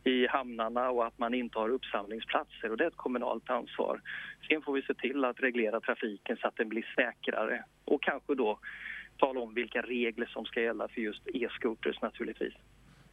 i 0.10 0.28
hamnarna 0.28 0.90
och 0.90 1.06
att 1.06 1.18
man 1.20 1.34
inte 1.34 1.60
har 1.60 1.70
uppsamlingsplatser 1.70 2.72
och 2.72 2.78
det 2.78 2.84
är 2.84 2.88
ett 2.88 2.96
kommunalt 2.96 3.50
ansvar. 3.50 4.02
Sen 4.48 4.62
får 4.62 4.74
vi 4.74 4.82
se 4.82 4.94
till 4.94 5.26
att 5.26 5.40
reglera 5.40 5.80
trafiken 5.80 6.38
så 6.38 6.48
att 6.48 6.56
den 6.56 6.70
blir 6.70 6.86
säkrare 6.96 7.64
och 7.86 8.04
kanske 8.04 8.36
då 8.36 8.60
tala 9.18 9.40
om 9.40 9.54
vilka 9.54 9.82
regler 9.82 10.26
som 10.26 10.46
ska 10.46 10.62
gälla 10.62 10.88
för 10.88 11.02
just 11.02 11.28
e-scooters 11.28 12.02
naturligtvis. 12.02 12.54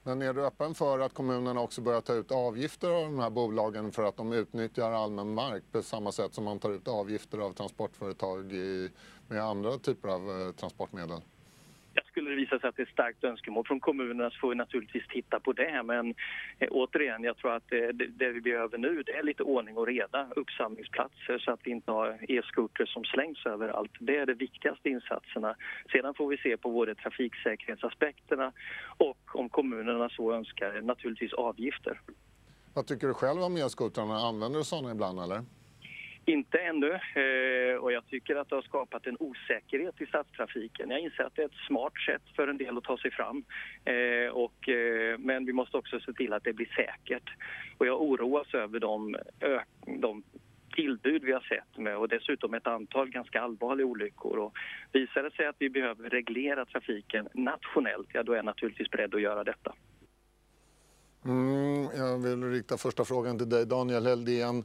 Men 0.03 0.23
är 0.23 0.35
du 0.35 0.47
öppen 0.47 0.75
för 0.75 0.99
att 0.99 1.15
kommunerna 1.15 1.61
också 1.61 1.81
börjar 1.81 2.01
ta 2.01 2.15
ut 2.15 2.33
avgifter 2.33 2.91
av 2.91 3.03
de 3.03 3.19
här 3.19 3.31
bolagen 3.31 3.93
för 3.93 4.05
att 4.05 4.17
de 4.17 4.33
utnyttjar 4.33 4.93
allmän 4.93 5.35
mark 5.35 5.63
på 5.73 5.83
samma 5.83 6.13
sätt 6.13 6.35
som 6.35 6.45
man 6.45 6.59
tar 6.59 6.71
ut 6.71 6.89
avgifter 6.89 7.39
av 7.39 7.53
transportföretag 7.53 8.53
i, 8.53 8.91
med 9.29 9.43
andra 9.43 9.79
typer 9.79 10.09
av 10.09 10.31
eh, 10.31 10.53
transportmedel? 10.55 11.21
skulle 12.19 12.31
det 12.31 12.37
visa 12.37 12.59
sig 12.59 12.69
att 12.69 12.77
det 12.77 12.83
är 12.83 12.93
starkt 12.93 13.25
önskemål 13.25 13.65
från 13.67 13.81
kommunerna 13.81 14.31
så 14.31 14.39
får 14.41 14.49
vi 14.49 14.55
naturligtvis 14.55 15.09
titta 15.09 15.41
på 15.41 15.53
det. 15.53 15.83
Men 15.83 16.15
eh, 16.59 16.69
återigen, 16.71 17.25
jag 17.25 17.37
tror 17.37 17.55
att 17.57 17.69
det, 17.69 17.93
det, 17.93 18.29
vi 18.33 18.41
behöver 18.41 18.79
nu 18.79 19.03
det 19.03 19.13
är 19.13 19.23
lite 19.23 19.43
ordning 19.43 19.77
och 19.77 19.87
reda, 19.87 20.29
uppsamlingsplatser 20.37 21.39
så 21.39 21.51
att 21.53 21.61
vi 21.65 21.71
inte 21.71 21.91
har 21.91 22.19
e-scooters 22.29 22.93
som 22.93 23.05
slängs 23.05 23.47
överallt. 23.47 23.91
Det 24.01 24.17
är 24.17 24.27
de 24.27 24.35
viktigaste 24.35 24.89
insatserna. 24.89 25.57
Sedan 25.93 26.15
får 26.15 26.29
vi 26.29 26.37
se 26.37 26.57
på 26.57 26.71
både 26.71 26.95
trafiksäkerhetsaspekterna 26.95 28.53
och 28.99 29.23
om 29.35 29.49
kommunerna 29.49 30.09
så 30.09 30.33
önskar 30.33 30.81
naturligtvis 30.83 31.33
avgifter. 31.33 32.01
Vad 32.75 32.87
tycker 32.87 33.07
du 33.07 33.15
själv 33.15 33.43
om 33.43 33.57
e-skotrarna? 33.57 34.15
Använder 34.15 34.59
du 34.59 34.65
sådana 34.65 34.91
ibland 34.93 35.21
eller? 35.21 35.45
Inte 36.29 36.59
ännu 36.59 36.93
eh, 36.93 37.77
och 37.77 37.93
jag 37.93 38.07
tycker 38.07 38.37
att 38.37 38.49
det 38.49 38.55
har 38.55 38.63
skapat 38.63 39.07
en 39.07 39.17
osäkerhet 39.21 40.01
i 40.01 40.07
stadstrafiken. 40.07 40.91
Jag 40.91 41.01
inser 41.01 41.25
att 41.25 41.37
det 41.37 41.43
är 41.43 41.47
ett 41.47 41.67
smart 41.67 41.93
sätt 42.07 42.23
för 42.37 42.49
en 42.49 42.59
del 42.59 42.79
att 42.79 42.85
ta 42.85 42.99
sig 42.99 43.11
fram. 43.11 43.45
Eh, 43.85 44.31
och, 44.33 44.69
eh, 44.69 45.19
men 45.19 45.47
vi 45.47 45.53
måste 45.53 45.77
också 45.77 46.01
se 46.01 46.13
till 46.13 46.33
att 46.33 46.45
det 46.45 46.53
blir 46.53 46.73
säkert. 46.77 47.31
Och 47.79 47.87
jag 47.87 48.03
oroas 48.03 48.55
över 48.55 48.81
de, 48.81 49.17
de 50.01 50.23
tillbud 50.75 51.25
vi 51.25 51.33
har 51.33 51.41
sett 51.41 51.79
med 51.79 51.97
och 51.97 52.09
dessutom 52.09 52.55
ett 52.55 52.67
antal 52.67 53.11
ganska 53.11 53.41
allvarliga 53.41 53.87
olyckor. 53.87 54.39
Och 54.39 54.55
visar 54.93 55.23
det 55.23 55.31
sig 55.31 55.47
att 55.47 55.57
vi 55.59 55.71
behöver 55.71 56.11
reglera 56.11 56.65
trafiken 56.65 57.29
nationellt, 57.35 58.09
ja 58.13 58.23
då 58.23 58.33
är 58.33 58.37
jag 58.37 58.45
naturligtvis 58.45 58.91
beredd 58.91 59.15
att 59.15 59.21
göra 59.21 59.45
detta. 59.45 59.75
Mm, 61.25 61.89
jag 61.97 62.19
vill 62.19 62.51
rikta 62.51 62.77
första 62.77 63.05
frågan 63.05 63.39
till 63.39 63.49
dig, 63.49 63.67
Daniel 63.67 64.07
Heldén. 64.07 64.65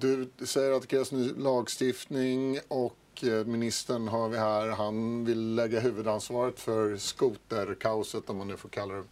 Du 0.00 0.28
säger 0.46 0.72
att 0.72 0.82
det 0.82 0.88
krävs 0.88 1.12
ny 1.12 1.32
lagstiftning 1.36 2.58
och 2.68 2.96
eh, 3.22 3.44
ministern 3.44 4.08
har 4.08 4.28
vi 4.28 4.38
här. 4.38 4.68
Han 4.68 5.24
vill 5.24 5.54
lägga 5.54 5.80
huvudansvaret 5.80 6.60
för 6.60 6.96
skoterkaoset, 6.96 8.30
om 8.30 8.36
man 8.36 8.48
nu 8.48 8.56
får 8.56 8.68
kalla 8.68 8.94
det 8.94 9.04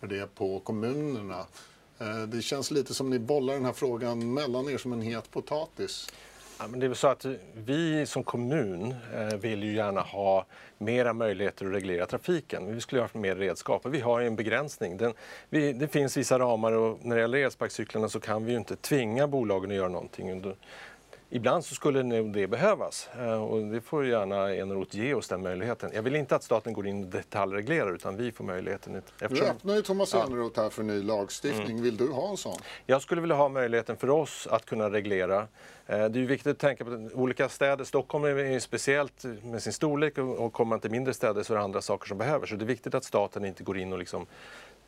för 0.00 0.06
det, 0.06 0.34
på 0.34 0.60
kommunerna. 0.60 1.46
Eh, 1.98 2.22
det 2.22 2.42
känns 2.42 2.70
lite 2.70 2.94
som 2.94 3.10
ni 3.10 3.18
bollar 3.18 3.54
den 3.54 3.64
här 3.64 3.72
frågan 3.72 4.34
mellan 4.34 4.68
er 4.68 4.78
som 4.78 4.92
en 4.92 5.02
het 5.02 5.30
potatis. 5.30 6.08
Ja, 6.62 6.68
men 6.68 6.80
det 6.80 6.86
är 6.86 6.88
väl 6.88 6.96
så 6.96 7.08
att 7.08 7.26
vi 7.54 8.06
som 8.06 8.24
kommun 8.24 8.94
eh, 9.14 9.38
vill 9.38 9.62
ju 9.62 9.74
gärna 9.74 10.00
ha 10.00 10.46
mera 10.78 11.12
möjligheter 11.12 11.66
att 11.66 11.72
reglera 11.72 12.06
trafiken. 12.06 12.74
Vi 12.74 12.80
skulle 12.80 13.00
ha 13.00 13.08
mer 13.12 13.36
redskap 13.36 13.86
och 13.86 13.94
vi 13.94 14.00
har 14.00 14.20
ju 14.20 14.26
en 14.26 14.36
begränsning. 14.36 14.96
Den, 14.96 15.12
vi, 15.50 15.72
det 15.72 15.88
finns 15.88 16.16
vissa 16.16 16.38
ramar 16.38 16.72
och 16.72 16.98
när 17.02 17.16
det 17.16 17.22
gäller 17.22 17.38
elsparkcyklarna 17.38 18.08
så 18.08 18.20
kan 18.20 18.44
vi 18.44 18.52
ju 18.52 18.58
inte 18.58 18.76
tvinga 18.76 19.26
bolagen 19.28 19.70
att 19.70 19.76
göra 19.76 19.88
någonting. 19.88 20.54
Ibland 21.34 21.64
så 21.64 21.74
skulle 21.74 22.02
nog 22.02 22.32
det 22.32 22.46
behövas 22.46 23.08
eh, 23.18 23.42
och 23.42 23.62
det 23.62 23.80
får 23.80 24.06
gärna 24.06 24.54
Eneroth 24.54 24.96
ge 24.96 25.14
oss 25.14 25.28
den 25.28 25.42
möjligheten. 25.42 25.90
Jag 25.94 26.02
vill 26.02 26.16
inte 26.16 26.36
att 26.36 26.42
staten 26.42 26.72
går 26.72 26.86
in 26.86 27.04
och 27.04 27.10
detaljreglerar 27.10 27.94
utan 27.94 28.16
vi 28.16 28.32
får 28.32 28.44
möjligheten. 28.44 29.02
Eftersom... 29.20 29.46
Nu 29.46 29.50
öppnar 29.50 29.74
ju 29.74 29.82
Thomas 29.82 30.14
Eneroth 30.14 30.60
här 30.60 30.70
för 30.70 30.82
ny 30.82 31.02
lagstiftning. 31.02 31.70
Mm. 31.70 31.82
Vill 31.82 31.96
du 31.96 32.08
ha 32.08 32.30
en 32.30 32.36
sån? 32.36 32.58
Jag 32.86 33.02
skulle 33.02 33.20
vilja 33.20 33.36
ha 33.36 33.48
möjligheten 33.48 33.96
för 33.96 34.10
oss 34.10 34.46
att 34.50 34.66
kunna 34.66 34.90
reglera. 34.90 35.38
Eh, 35.86 36.04
det 36.04 36.20
är 36.20 36.26
viktigt 36.26 36.50
att 36.50 36.58
tänka 36.58 36.84
på 36.84 37.08
olika 37.14 37.48
städer. 37.48 37.84
Stockholm 37.84 38.24
är 38.24 38.58
speciellt 38.58 39.24
med 39.42 39.62
sin 39.62 39.72
storlek 39.72 40.18
och 40.18 40.52
kommer 40.52 40.68
man 40.68 40.80
till 40.80 40.90
mindre 40.90 41.14
städer 41.14 41.42
så 41.42 41.52
är 41.52 41.58
det 41.58 41.64
andra 41.64 41.80
saker 41.80 42.08
som 42.08 42.18
behöver. 42.18 42.46
Så 42.46 42.54
det 42.54 42.64
är 42.64 42.66
viktigt 42.66 42.94
att 42.94 43.04
staten 43.04 43.44
inte 43.44 43.64
går 43.64 43.78
in 43.78 43.92
och 43.92 43.98
liksom 43.98 44.26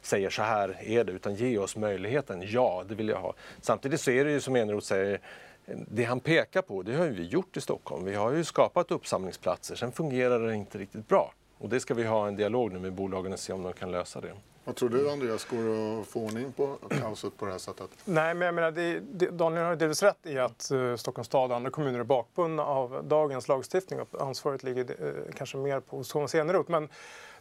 säger 0.02 0.30
så 0.30 0.42
här 0.42 0.76
är 0.82 1.04
det, 1.04 1.12
utan 1.12 1.34
ge 1.34 1.58
oss 1.58 1.76
möjligheten. 1.76 2.42
Ja, 2.46 2.84
det 2.88 2.94
vill 2.94 3.08
jag 3.08 3.20
ha. 3.20 3.34
Samtidigt 3.60 4.00
så 4.00 4.10
är 4.10 4.24
det 4.24 4.30
ju 4.30 4.40
som 4.40 4.56
Eneroth 4.56 4.86
säger, 4.86 5.20
det 5.66 6.04
han 6.04 6.20
pekar 6.20 6.62
på, 6.62 6.82
det 6.82 6.94
har 6.94 7.06
vi 7.06 7.24
gjort 7.24 7.56
i 7.56 7.60
Stockholm. 7.60 8.04
Vi 8.04 8.14
har 8.14 8.30
ju 8.32 8.44
skapat 8.44 8.90
uppsamlingsplatser, 8.90 9.74
sen 9.74 9.92
fungerar 9.92 10.40
det 10.40 10.54
inte 10.54 10.78
riktigt 10.78 11.08
bra. 11.08 11.32
Och 11.58 11.68
det 11.68 11.80
ska 11.80 11.94
vi 11.94 12.04
ha 12.04 12.28
en 12.28 12.36
dialog 12.36 12.72
nu 12.72 12.78
med 12.78 12.92
bolagen 12.92 13.32
och 13.32 13.38
se 13.38 13.52
om 13.52 13.62
de 13.62 13.72
kan 13.72 13.90
lösa 13.90 14.20
det. 14.20 14.32
Vad 14.64 14.76
tror 14.76 14.88
du 14.88 15.10
Andreas, 15.10 15.44
går 15.44 15.62
det 15.62 16.00
att 16.00 16.06
få 16.06 16.20
ordning 16.20 16.52
på 16.52 16.76
kaoset 17.00 17.36
på 17.36 17.44
det 17.44 17.52
här 17.52 17.58
sättet? 17.58 17.90
Nej, 18.04 18.34
men 18.34 18.46
jag 18.46 18.54
menar, 18.54 18.70
det, 18.70 19.00
det, 19.00 19.30
Daniel 19.30 19.64
har 19.64 19.76
delvis 19.76 20.02
rätt 20.02 20.26
i 20.26 20.38
att 20.38 20.70
uh, 20.72 20.96
Stockholms 20.96 21.26
stad 21.26 21.50
och 21.50 21.56
andra 21.56 21.70
kommuner 21.70 21.98
är 21.98 22.04
bakbundna 22.04 22.64
av 22.64 23.04
dagens 23.04 23.48
lagstiftning 23.48 24.00
och 24.00 24.08
ansvaret 24.20 24.62
ligger 24.62 25.04
uh, 25.04 25.12
kanske 25.36 25.56
mer 25.56 25.80
på 25.80 26.04
Thomas 26.04 26.34
Eneroth. 26.34 26.70
Men 26.70 26.88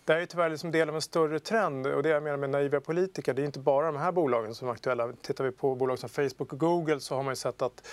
det 0.05 0.13
här 0.13 0.19
är 0.19 0.25
tyvärr 0.25 0.49
liksom 0.49 0.71
del 0.71 0.89
av 0.89 0.95
en 0.95 1.01
större 1.01 1.39
trend 1.39 1.87
och 1.87 2.03
det 2.03 2.09
jag 2.09 2.23
menar 2.23 2.37
med 2.37 2.49
naiva 2.49 2.79
politiker, 2.79 3.33
det 3.33 3.41
är 3.41 3.45
inte 3.45 3.59
bara 3.59 3.85
de 3.85 3.95
här 3.95 4.11
bolagen 4.11 4.55
som 4.55 4.67
är 4.67 4.71
aktuella. 4.71 5.13
Tittar 5.21 5.43
vi 5.43 5.51
på 5.51 5.75
bolag 5.75 5.99
som 5.99 6.09
Facebook 6.09 6.53
och 6.53 6.59
Google 6.59 6.99
så 6.99 7.15
har 7.15 7.23
man 7.23 7.31
ju 7.31 7.35
sett 7.35 7.61
att 7.61 7.87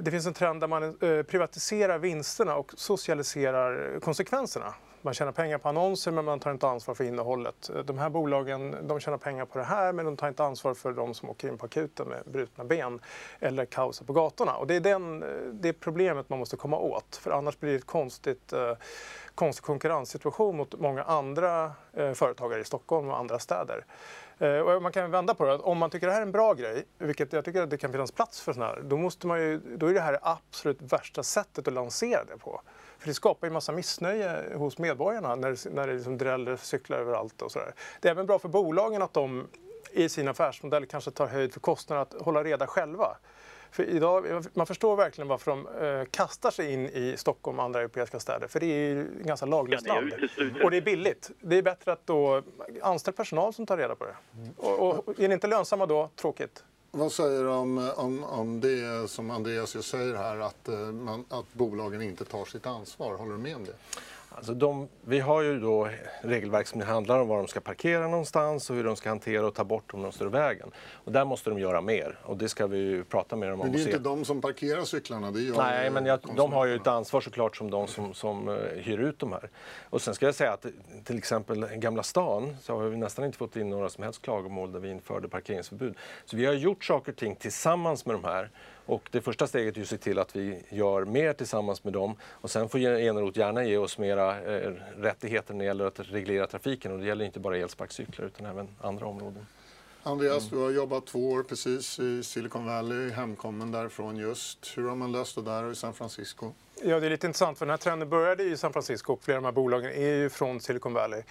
det 0.00 0.10
finns 0.10 0.26
en 0.26 0.34
trend 0.34 0.60
där 0.60 0.68
man 0.68 0.82
eh, 0.82 1.22
privatiserar 1.22 1.98
vinsterna 1.98 2.56
och 2.56 2.72
socialiserar 2.76 4.00
konsekvenserna. 4.00 4.74
Man 5.02 5.14
tjänar 5.14 5.32
pengar 5.32 5.58
på 5.58 5.68
annonser 5.68 6.10
men 6.12 6.24
man 6.24 6.40
tar 6.40 6.50
inte 6.50 6.68
ansvar 6.68 6.94
för 6.94 7.04
innehållet. 7.04 7.70
De 7.84 7.98
här 7.98 8.10
bolagen 8.10 8.76
de 8.82 9.00
tjänar 9.00 9.18
pengar 9.18 9.44
på 9.44 9.58
det 9.58 9.64
här 9.64 9.92
men 9.92 10.04
de 10.04 10.16
tar 10.16 10.28
inte 10.28 10.44
ansvar 10.44 10.74
för 10.74 10.92
de 10.92 11.14
som 11.14 11.30
åker 11.30 11.48
in 11.48 11.58
på 11.58 11.66
akuten 11.66 12.08
med 12.08 12.22
brutna 12.26 12.64
ben 12.64 13.00
eller 13.40 13.64
kaos 13.64 14.00
på 14.00 14.12
gatorna. 14.12 14.56
Och 14.56 14.66
det 14.66 14.74
är 14.74 14.80
den, 14.80 15.22
eh, 15.22 15.28
det 15.52 15.72
problemet 15.72 16.28
man 16.28 16.38
måste 16.38 16.56
komma 16.56 16.78
åt 16.78 17.16
för 17.16 17.30
annars 17.30 17.58
blir 17.58 17.70
det 17.70 17.76
ett 17.76 17.86
konstigt 17.86 18.52
eh, 18.52 18.72
konstig 19.36 19.64
konkurrenssituation 19.64 20.56
mot 20.56 20.80
många 20.80 21.02
andra 21.02 21.72
eh, 21.92 22.12
företagare 22.12 22.60
i 22.60 22.64
Stockholm 22.64 23.08
och 23.08 23.18
andra 23.18 23.38
städer. 23.38 23.84
Eh, 24.38 24.58
och 24.58 24.82
man 24.82 24.92
kan 24.92 25.10
vända 25.10 25.34
på 25.34 25.46
det. 25.46 25.54
Om 25.54 25.78
man 25.78 25.90
tycker 25.90 26.06
det 26.06 26.12
här 26.12 26.20
är 26.20 26.26
en 26.26 26.32
bra 26.32 26.54
grej, 26.54 26.84
vilket 26.98 27.32
jag 27.32 27.44
tycker 27.44 27.62
att 27.62 27.70
det 27.70 27.78
kan 27.78 27.92
finnas 27.92 28.12
plats 28.12 28.40
för 28.40 28.52
sån 28.52 28.62
här, 28.62 28.80
då, 28.84 28.96
måste 28.96 29.26
man 29.26 29.40
ju, 29.40 29.60
då 29.76 29.86
är 29.86 29.94
det 29.94 30.00
här 30.00 30.12
det 30.12 30.18
absolut 30.22 30.82
värsta 30.82 31.22
sättet 31.22 31.68
att 31.68 31.74
lansera 31.74 32.24
det 32.24 32.38
på. 32.38 32.60
För 32.98 33.08
det 33.08 33.14
skapar 33.14 33.46
ju 33.46 33.52
massa 33.52 33.72
missnöje 33.72 34.56
hos 34.56 34.78
medborgarna 34.78 35.34
när, 35.34 35.74
när 35.74 35.86
det 35.86 35.94
liksom 35.94 36.18
dräller 36.18 36.56
cyklar 36.56 36.98
överallt 36.98 37.42
och 37.42 37.52
sådär. 37.52 37.74
Det 38.00 38.08
är 38.08 38.12
även 38.12 38.26
bra 38.26 38.38
för 38.38 38.48
bolagen 38.48 39.02
att 39.02 39.12
de 39.12 39.48
i 39.92 40.08
sin 40.08 40.28
affärsmodell 40.28 40.86
kanske 40.86 41.10
tar 41.10 41.26
höjd 41.26 41.52
för 41.52 41.60
kostnaden 41.60 42.02
att 42.02 42.22
hålla 42.22 42.44
reda 42.44 42.66
själva. 42.66 43.16
För 43.70 43.84
idag, 43.84 44.44
man 44.54 44.66
förstår 44.66 44.96
verkligen 44.96 45.28
varför 45.28 45.50
de 45.50 45.66
eh, 45.66 46.04
kastar 46.10 46.50
sig 46.50 46.72
in 46.72 46.86
i 46.86 47.14
Stockholm 47.16 47.58
och 47.58 47.64
andra 47.64 47.80
europeiska 47.80 48.20
städer. 48.20 48.48
För 48.48 48.60
det 48.60 48.66
är 48.66 48.88
ju 48.88 49.08
ganska 49.24 49.46
laglöst 49.46 49.86
Ja, 49.86 50.00
det 50.00 50.42
land. 50.44 50.62
Och 50.62 50.70
det 50.70 50.76
är 50.76 50.82
billigt. 50.82 51.30
Det 51.40 51.56
är 51.58 51.62
bättre 51.62 51.92
att 51.92 52.06
då 52.06 52.42
anställa 52.82 53.16
personal 53.16 53.54
som 53.54 53.66
tar 53.66 53.76
reda 53.76 53.94
på 53.94 54.04
det. 54.04 54.16
Och, 54.56 55.08
och 55.08 55.20
är 55.20 55.28
ni 55.28 55.34
inte 55.34 55.46
lönsamma 55.46 55.86
då, 55.86 56.10
tråkigt. 56.16 56.64
Vad 56.90 57.12
säger 57.12 57.42
du 57.42 57.48
om, 57.48 57.90
om, 57.96 58.24
om 58.24 58.60
det 58.60 59.10
som 59.10 59.30
Andreas 59.30 59.86
säger 59.86 60.14
här, 60.14 60.36
att, 60.36 60.68
eh, 60.68 60.78
man, 60.78 61.24
att 61.28 61.52
bolagen 61.52 62.02
inte 62.02 62.24
tar 62.24 62.44
sitt 62.44 62.66
ansvar? 62.66 63.14
Håller 63.14 63.32
du 63.32 63.38
med 63.38 63.56
om 63.56 63.64
det? 63.64 63.74
Alltså 64.36 64.54
de, 64.54 64.88
vi 65.04 65.20
har 65.20 65.42
ju 65.42 65.60
då 65.60 65.88
regelverk 66.20 66.66
som 66.66 66.80
handlar 66.80 67.18
om 67.18 67.28
var 67.28 67.36
de 67.36 67.48
ska 67.48 67.60
parkera 67.60 68.08
någonstans 68.08 68.70
och 68.70 68.76
hur 68.76 68.84
de 68.84 68.96
ska 68.96 69.08
hantera 69.08 69.46
och 69.46 69.54
ta 69.54 69.64
bort 69.64 69.94
om 69.94 70.02
de 70.02 70.12
står 70.12 70.26
i 70.26 70.30
vägen. 70.30 70.70
Och 70.92 71.12
där 71.12 71.24
måste 71.24 71.50
de 71.50 71.58
göra 71.58 71.80
mer 71.80 72.18
och 72.22 72.36
det 72.36 72.48
ska 72.48 72.66
vi 72.66 72.78
ju 72.78 73.04
prata 73.04 73.36
med 73.36 73.48
dem 73.48 73.60
om 73.60 73.66
Men 73.66 73.76
det 73.76 73.82
är 73.82 73.86
inte 73.86 73.98
de 73.98 74.24
som 74.24 74.40
parkerar 74.40 74.84
cyklarna, 74.84 75.30
det 75.30 75.40
gör 75.40 75.56
Nej, 75.56 75.90
men 75.90 76.06
jag, 76.06 76.18
de 76.18 76.22
konsumenterna. 76.22 76.56
har 76.56 76.66
ju 76.66 76.74
ett 76.74 76.86
ansvar 76.86 77.20
såklart 77.20 77.56
som 77.56 77.70
de 77.70 77.86
som, 77.86 78.14
som 78.14 78.48
uh, 78.48 78.56
hyr 78.74 78.98
ut 78.98 79.18
de 79.18 79.32
här. 79.32 79.50
Och 79.90 80.02
sen 80.02 80.14
ska 80.14 80.26
jag 80.26 80.34
säga 80.34 80.52
att 80.52 80.66
till 81.04 81.18
exempel 81.18 81.66
Gamla 81.66 82.02
stan 82.02 82.56
så 82.62 82.76
har 82.76 82.84
vi 82.84 82.96
nästan 82.96 83.24
inte 83.24 83.38
fått 83.38 83.56
in 83.56 83.70
några 83.70 83.88
som 83.88 84.04
helst 84.04 84.22
klagomål 84.22 84.72
där 84.72 84.80
vi 84.80 84.90
införde 84.90 85.28
parkeringsförbud. 85.28 85.94
Så 86.24 86.36
vi 86.36 86.46
har 86.46 86.54
gjort 86.54 86.84
saker 86.84 87.12
och 87.12 87.18
ting 87.18 87.36
tillsammans 87.36 88.06
med 88.06 88.14
de 88.14 88.24
här. 88.24 88.50
Och 88.86 89.08
det 89.12 89.20
första 89.20 89.46
steget 89.46 89.76
är 89.76 89.82
att 89.82 89.88
se 89.88 89.98
till 89.98 90.18
att 90.18 90.36
vi 90.36 90.62
gör 90.68 91.04
mer 91.04 91.32
tillsammans 91.32 91.84
med 91.84 91.92
dem. 91.92 92.16
Och 92.22 92.50
sen 92.50 92.68
får 92.68 92.78
Eneroth 92.78 93.38
gärna 93.38 93.64
ge 93.64 93.76
oss 93.76 93.98
mera 93.98 94.40
eh, 94.40 94.72
rättigheter 94.96 95.54
när 95.54 95.58
det 95.58 95.64
gäller 95.64 95.84
att 95.84 96.00
reglera 96.00 96.46
trafiken. 96.46 96.92
Och 96.92 96.98
det 96.98 97.06
gäller 97.06 97.24
inte 97.24 97.40
bara 97.40 97.56
elsparkcyklar 97.56 98.26
utan 98.26 98.46
även 98.46 98.68
andra 98.80 99.06
områden. 99.06 99.46
Andreas, 100.02 100.48
du 100.48 100.56
har 100.56 100.70
jobbat 100.70 101.06
två 101.06 101.30
år 101.30 101.42
precis 101.42 101.98
i 101.98 102.22
Silicon 102.22 102.66
Valley, 102.66 103.10
hemkommen 103.10 103.72
därifrån 103.72 104.16
just. 104.16 104.72
Hur 104.76 104.88
har 104.88 104.96
man 104.96 105.12
löst 105.12 105.34
det 105.34 105.42
där 105.42 105.72
i 105.72 105.74
San 105.74 105.94
Francisco? 105.94 106.52
Ja, 106.82 107.00
det 107.00 107.06
är 107.06 107.10
lite 107.10 107.26
intressant 107.26 107.58
för 107.58 107.66
den 107.66 107.70
här 107.70 107.76
trenden 107.76 108.08
började 108.08 108.42
i 108.42 108.56
San 108.56 108.72
Francisco 108.72 109.12
och 109.12 109.22
flera 109.22 109.36
av 109.36 109.42
de 109.42 109.46
här 109.46 109.52
bolagen 109.52 109.90
är 109.90 110.14
ju 110.14 110.30
från 110.30 110.60
Silicon 110.60 110.92
Valley. 110.92 111.22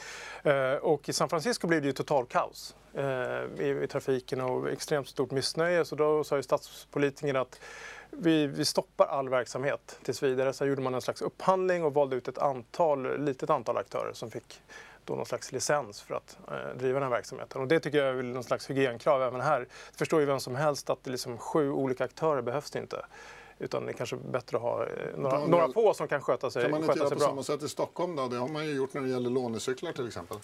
Eh, 0.43 0.73
och 0.73 1.09
i 1.09 1.13
San 1.13 1.29
Francisco 1.29 1.67
blev 1.67 1.81
det 1.81 1.87
ju 1.87 1.93
total 1.93 2.25
kaos 2.25 2.75
eh, 2.93 3.03
i, 3.65 3.87
trafiken 3.89 4.41
och 4.41 4.69
extremt 4.69 5.07
stort 5.07 5.31
missnöje. 5.31 5.85
Så 5.85 5.95
då 5.95 6.23
sa 6.23 6.35
ju 6.35 6.43
stadspolitikerna 6.43 7.41
att 7.41 7.59
vi, 8.09 8.47
vi 8.47 8.65
stoppar 8.65 9.05
all 9.05 9.29
verksamhet 9.29 9.99
tills 10.03 10.23
vidare. 10.23 10.53
Så 10.53 10.65
gjorde 10.65 10.81
man 10.81 10.93
en 10.93 11.01
slags 11.01 11.21
upphandling 11.21 11.83
och 11.83 11.93
valde 11.93 12.15
ut 12.15 12.27
ett 12.27 12.37
antal, 12.37 13.25
litet 13.25 13.49
antal 13.49 13.77
aktörer 13.77 14.13
som 14.13 14.31
fick 14.31 14.61
då 15.05 15.15
någon 15.15 15.25
slags 15.25 15.51
licens 15.51 16.01
för 16.01 16.15
att 16.15 16.37
eh, 16.51 16.77
driva 16.77 16.99
den 16.99 17.03
här 17.03 17.15
verksamheten. 17.15 17.61
Och 17.61 17.67
det 17.67 17.79
tycker 17.79 17.97
jag 17.97 18.07
är 18.07 18.13
väl 18.13 18.25
någon 18.25 18.43
slags 18.43 18.69
hygienkrav 18.69 19.23
även 19.23 19.41
här. 19.41 19.59
Det 19.59 19.97
förstår 19.97 20.19
ju 20.19 20.25
vem 20.25 20.39
som 20.39 20.55
helst 20.55 20.89
att 20.89 21.03
det 21.03 21.11
liksom 21.11 21.37
sju 21.37 21.71
olika 21.71 22.03
aktörer 22.03 22.41
behövs 22.41 22.71
det 22.71 22.79
inte. 22.79 23.05
Utan 23.59 23.85
det 23.85 23.91
är 23.91 23.93
kanske 23.93 24.15
bättre 24.15 24.57
att 24.57 24.63
ha 24.63 24.83
eh, 24.83 24.89
några, 25.17 25.29
Daniel, 25.31 25.49
några 25.49 25.71
få 25.71 25.93
som 25.93 26.07
kan 26.07 26.21
sköta 26.21 26.51
sig, 26.51 26.61
Kan 26.61 26.71
man 26.71 26.83
inte 26.83 26.99
göra 26.99 27.09
på 27.09 27.15
bra. 27.15 27.27
samma 27.27 27.43
sätt 27.43 27.63
i 27.63 27.69
Stockholm 27.69 28.15
då? 28.15 28.27
Det 28.27 28.37
har 28.37 28.47
man 28.47 28.65
ju 28.65 28.73
gjort 28.73 28.93
när 28.93 29.01
det 29.01 29.09
gäller 29.09 29.29
lånecyklar 29.29 29.91
till 29.91 30.07
exempel. 30.07 30.37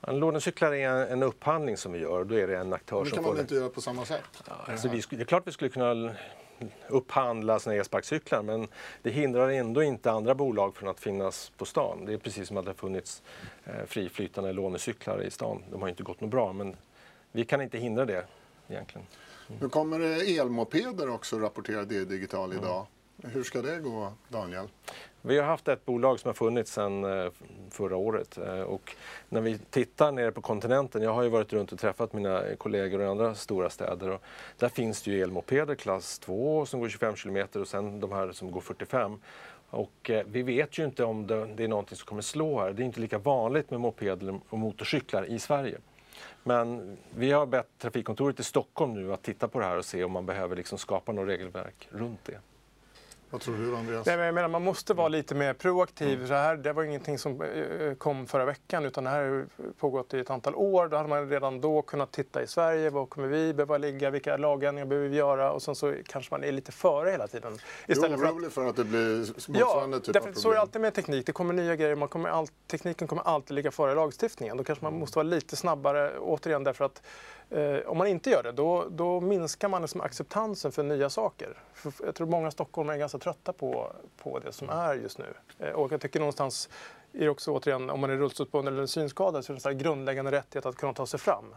En 0.00 0.18
lånecyklar 0.18 0.72
är 0.72 1.06
en, 1.06 1.22
upphandling 1.22 1.76
som 1.76 1.92
vi 1.92 1.98
gör. 1.98 2.24
Då 2.24 2.34
är 2.34 2.46
det 2.46 2.56
en 2.56 2.72
aktör 2.72 3.04
Det 3.04 3.10
som 3.10 3.16
kan 3.16 3.24
får 3.24 3.32
man 3.32 3.40
inte 3.40 3.54
göra 3.54 3.68
på 3.68 3.80
samma 3.80 4.04
sätt. 4.04 4.24
Alltså 4.48 4.88
vi, 4.88 5.02
det 5.10 5.20
är 5.20 5.24
klart 5.24 5.46
vi 5.46 5.52
skulle 5.52 5.70
kunna 5.70 6.14
upphandla 6.88 7.58
såna 7.58 7.76
elsparkcyklar 7.76 8.42
men 8.42 8.68
det 9.02 9.10
hindrar 9.10 9.48
ändå 9.48 9.82
inte 9.82 10.10
andra 10.10 10.34
bolag 10.34 10.76
från 10.76 10.88
att 10.88 11.00
finnas 11.00 11.52
på 11.56 11.64
stan. 11.64 12.04
Det 12.06 12.12
är 12.12 12.18
precis 12.18 12.48
som 12.48 12.56
att 12.56 12.64
det 12.64 12.70
har 12.70 12.76
funnits 12.76 13.22
eh, 13.64 13.84
friflytande 13.86 14.52
lånecyklar 14.52 15.22
i 15.22 15.30
stan. 15.30 15.62
De 15.70 15.82
har 15.82 15.88
inte 15.88 16.02
gått 16.02 16.20
något 16.20 16.30
bra 16.30 16.52
men 16.52 16.76
vi 17.32 17.44
kan 17.44 17.60
inte 17.60 17.78
hindra 17.78 18.04
det 18.04 18.24
egentligen. 18.68 19.06
Nu 19.60 19.68
kommer 19.68 19.98
det 19.98 20.38
elmopeder 20.38 21.10
också, 21.10 21.38
rapporterar 21.38 21.84
det 21.84 22.04
digital 22.04 22.52
idag. 22.52 22.86
Hur 23.22 23.42
ska 23.42 23.62
det 23.62 23.78
gå, 23.78 24.12
Daniel? 24.28 24.68
Vi 25.22 25.38
har 25.38 25.44
haft 25.44 25.68
ett 25.68 25.84
bolag 25.84 26.20
som 26.20 26.28
har 26.28 26.34
funnits 26.34 26.72
sedan 26.72 27.04
eh, 27.04 27.30
förra 27.70 27.96
året 27.96 28.38
eh, 28.38 28.60
och 28.60 28.96
när 29.28 29.40
vi 29.40 29.58
tittar 29.58 30.12
nere 30.12 30.32
på 30.32 30.40
kontinenten, 30.40 31.02
jag 31.02 31.12
har 31.12 31.22
ju 31.22 31.28
varit 31.28 31.52
runt 31.52 31.72
och 31.72 31.78
träffat 31.78 32.12
mina 32.12 32.42
kollegor 32.58 33.02
i 33.02 33.06
andra 33.06 33.34
stora 33.34 33.70
städer 33.70 34.10
och 34.10 34.22
där 34.58 34.68
finns 34.68 35.02
det 35.02 35.10
ju 35.10 35.22
elmopeder 35.22 35.74
klass 35.74 36.18
2 36.18 36.66
som 36.66 36.80
går 36.80 36.88
25 36.88 37.14
km 37.14 37.46
och 37.54 37.68
sen 37.68 38.00
de 38.00 38.12
här 38.12 38.32
som 38.32 38.50
går 38.50 38.60
45. 38.60 39.20
Och 39.70 40.10
eh, 40.10 40.24
vi 40.26 40.42
vet 40.42 40.78
ju 40.78 40.84
inte 40.84 41.04
om 41.04 41.26
det, 41.26 41.46
det 41.46 41.64
är 41.64 41.68
någonting 41.68 41.96
som 41.96 42.06
kommer 42.06 42.22
slå 42.22 42.60
här. 42.60 42.72
Det 42.72 42.82
är 42.82 42.84
inte 42.84 43.00
lika 43.00 43.18
vanligt 43.18 43.70
med 43.70 43.80
mopeder 43.80 44.40
och 44.48 44.58
motorcyklar 44.58 45.24
i 45.24 45.38
Sverige. 45.38 45.78
Men 46.42 46.98
vi 47.14 47.32
har 47.32 47.46
bett 47.46 47.68
Trafikkontoret 47.78 48.40
i 48.40 48.44
Stockholm 48.44 48.94
nu 48.94 49.12
att 49.12 49.22
titta 49.22 49.48
på 49.48 49.58
det 49.58 49.64
här 49.64 49.78
och 49.78 49.84
se 49.84 50.04
om 50.04 50.12
man 50.12 50.26
behöver 50.26 50.56
liksom 50.56 50.78
skapa 50.78 51.12
något 51.12 51.28
regelverk 51.28 51.88
runt 51.90 52.24
det. 52.24 52.38
Vad 53.30 53.40
tror 53.40 53.56
du, 53.56 53.76
Andreas? 53.76 54.06
Nej, 54.06 54.16
men 54.16 54.26
jag 54.26 54.34
menar, 54.34 54.48
man 54.48 54.64
måste 54.64 54.94
vara 54.94 55.08
lite 55.08 55.34
mer 55.34 55.54
proaktiv. 55.54 56.26
Så 56.26 56.34
här, 56.34 56.56
det 56.56 56.72
var 56.72 56.82
ingenting 56.84 57.18
som 57.18 57.42
eh, 57.42 57.94
kom 57.94 58.26
förra 58.26 58.44
veckan 58.44 58.84
utan 58.84 59.04
det 59.04 59.10
här 59.10 59.22
har 59.28 59.46
pågått 59.78 60.14
i 60.14 60.20
ett 60.20 60.30
antal 60.30 60.54
år. 60.54 60.88
Då 60.88 60.96
hade 60.96 61.08
man 61.08 61.28
redan 61.30 61.60
då 61.60 61.82
kunnat 61.82 62.12
titta 62.12 62.42
i 62.42 62.46
Sverige. 62.46 62.90
Var 62.90 63.06
kommer 63.06 63.28
vi 63.28 63.54
behöva 63.54 63.78
ligga? 63.78 64.10
Vilka 64.10 64.36
lagändringar 64.36 64.86
behöver 64.86 65.08
vi 65.08 65.16
göra? 65.16 65.52
Och 65.52 65.62
sen 65.62 65.74
så 65.74 65.94
kanske 66.06 66.34
man 66.34 66.44
är 66.44 66.52
lite 66.52 66.72
före 66.72 67.10
hela 67.10 67.26
tiden. 67.26 67.58
Du 67.86 67.92
är 67.92 67.96
för 67.96 68.14
att 68.14 68.20
orolig 68.32 68.52
för 68.52 68.66
att 68.66 68.76
det 68.76 68.84
blir 68.84 69.24
Ja, 69.48 69.64
motsvarande 69.64 70.00
typ 70.00 70.14
därför 70.14 70.28
av 70.28 70.32
så 70.32 70.48
är 70.48 70.52
det 70.52 70.56
problem? 70.56 70.60
alltid 70.60 70.80
med 70.80 70.94
teknik. 70.94 71.26
Det 71.26 71.32
kommer 71.32 71.54
nya 71.54 71.76
grejer. 71.76 71.94
Man 71.96 72.08
kommer 72.08 72.28
all, 72.28 72.46
tekniken 72.66 73.08
kommer 73.08 73.22
alltid 73.22 73.54
ligga 73.54 73.70
före 73.70 73.94
lagstiftningen. 73.94 74.56
Då 74.56 74.64
kanske 74.64 74.84
man 74.84 74.98
måste 74.98 75.18
vara 75.18 75.22
lite 75.28 75.56
snabbare 75.56 76.18
återigen 76.18 76.64
därför 76.64 76.84
att 76.84 77.02
eh, 77.50 77.76
om 77.86 77.98
man 77.98 78.06
inte 78.06 78.30
gör 78.30 78.42
det 78.42 78.52
då, 78.52 78.86
då 78.90 79.20
minskar 79.20 79.68
man 79.68 79.82
liksom 79.82 80.00
acceptansen 80.00 80.72
för 80.72 80.82
nya 80.82 81.10
saker. 81.10 81.58
För 81.74 81.92
jag 82.04 82.14
tror 82.14 82.26
många 82.26 82.50
stockholmare 82.50 82.96
är 82.96 82.98
ganska 82.98 83.18
trötta 83.20 83.52
på, 83.52 83.92
på 84.22 84.38
det 84.38 84.52
som 84.52 84.70
är 84.70 84.94
just 84.94 85.18
nu. 85.18 85.34
Eh, 85.58 85.70
och 85.70 85.92
jag 85.92 86.00
tycker 86.00 86.20
någonstans 86.20 86.68
är 87.12 87.20
det 87.20 87.28
också 87.28 87.50
återigen 87.50 87.90
om 87.90 88.00
man 88.00 88.10
är 88.10 88.16
rullstolsbunden 88.16 88.74
eller 88.74 88.86
synskadad 88.86 89.44
så 89.44 89.52
är 89.52 89.54
det 89.54 89.56
en 89.56 89.60
sån 89.60 89.72
här 89.72 89.78
grundläggande 89.78 90.30
rättighet 90.30 90.66
att 90.66 90.76
kunna 90.76 90.92
ta 90.92 91.06
sig 91.06 91.20
fram. 91.20 91.54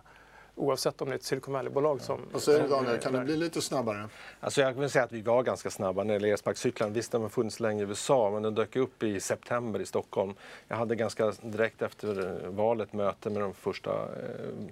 Oavsett 0.56 1.02
om 1.02 1.10
det 1.10 1.13
är 1.13 1.15
ett 1.15 1.23
Silicon 1.23 1.54
Valley-bolag 1.54 2.02
som... 2.02 2.21
Vad 2.32 2.41
säger 2.41 2.63
du, 2.63 2.69
Daniel? 2.69 2.97
Kan 2.97 3.13
det 3.13 3.19
bli 3.19 3.36
lite 3.36 3.62
snabbare? 3.62 4.10
Alltså 4.39 4.62
jag 4.62 4.73
vill 4.73 4.89
säga 4.89 5.06
att 5.06 5.12
vi 5.12 5.21
var 5.21 5.43
ganska 5.43 5.69
snabba 5.69 6.04
när 6.04 6.08
det 6.08 6.13
gäller 6.13 6.28
elsparkcyklarna. 6.28 6.93
Visst, 6.93 7.12
de 7.12 7.21
har 7.21 7.30
funnits 7.30 7.60
länge 7.60 7.84
i 7.84 7.88
USA, 7.88 8.30
men 8.34 8.43
de 8.43 8.56
dök 8.56 8.76
upp 8.76 9.04
i 9.04 9.19
september 9.19 9.80
i 9.80 9.86
Stockholm. 9.86 10.34
Jag 10.67 10.78
hade 10.78 10.95
ganska 10.95 11.34
direkt 11.41 11.82
efter 11.82 12.39
valet 12.47 12.93
möte 12.93 13.30
med 13.30 13.41
de 13.41 13.54
första 13.54 13.91
eh, 13.91 14.67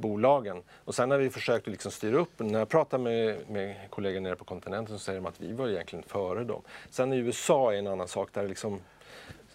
bolagen. 0.00 0.62
Och 0.84 0.94
sen 0.94 1.10
har 1.10 1.18
vi 1.18 1.30
försökt 1.30 1.66
att 1.66 1.72
liksom 1.72 1.90
styra 1.92 2.18
upp. 2.18 2.30
När 2.36 2.58
jag 2.58 2.68
pratar 2.68 2.98
med, 2.98 3.50
med 3.50 3.76
kollegor 3.90 4.20
nere 4.20 4.36
på 4.36 4.44
kontinenten 4.44 4.98
så 4.98 5.04
säger 5.04 5.20
de 5.20 5.26
att 5.26 5.40
vi 5.40 5.52
var 5.52 5.68
egentligen 5.68 6.02
före 6.02 6.44
dem. 6.44 6.62
Sen 6.90 7.12
i 7.12 7.16
USA 7.16 7.72
är 7.74 7.78
en 7.78 7.86
annan 7.86 8.08
sak 8.08 8.28
där 8.32 8.48
liksom 8.48 8.80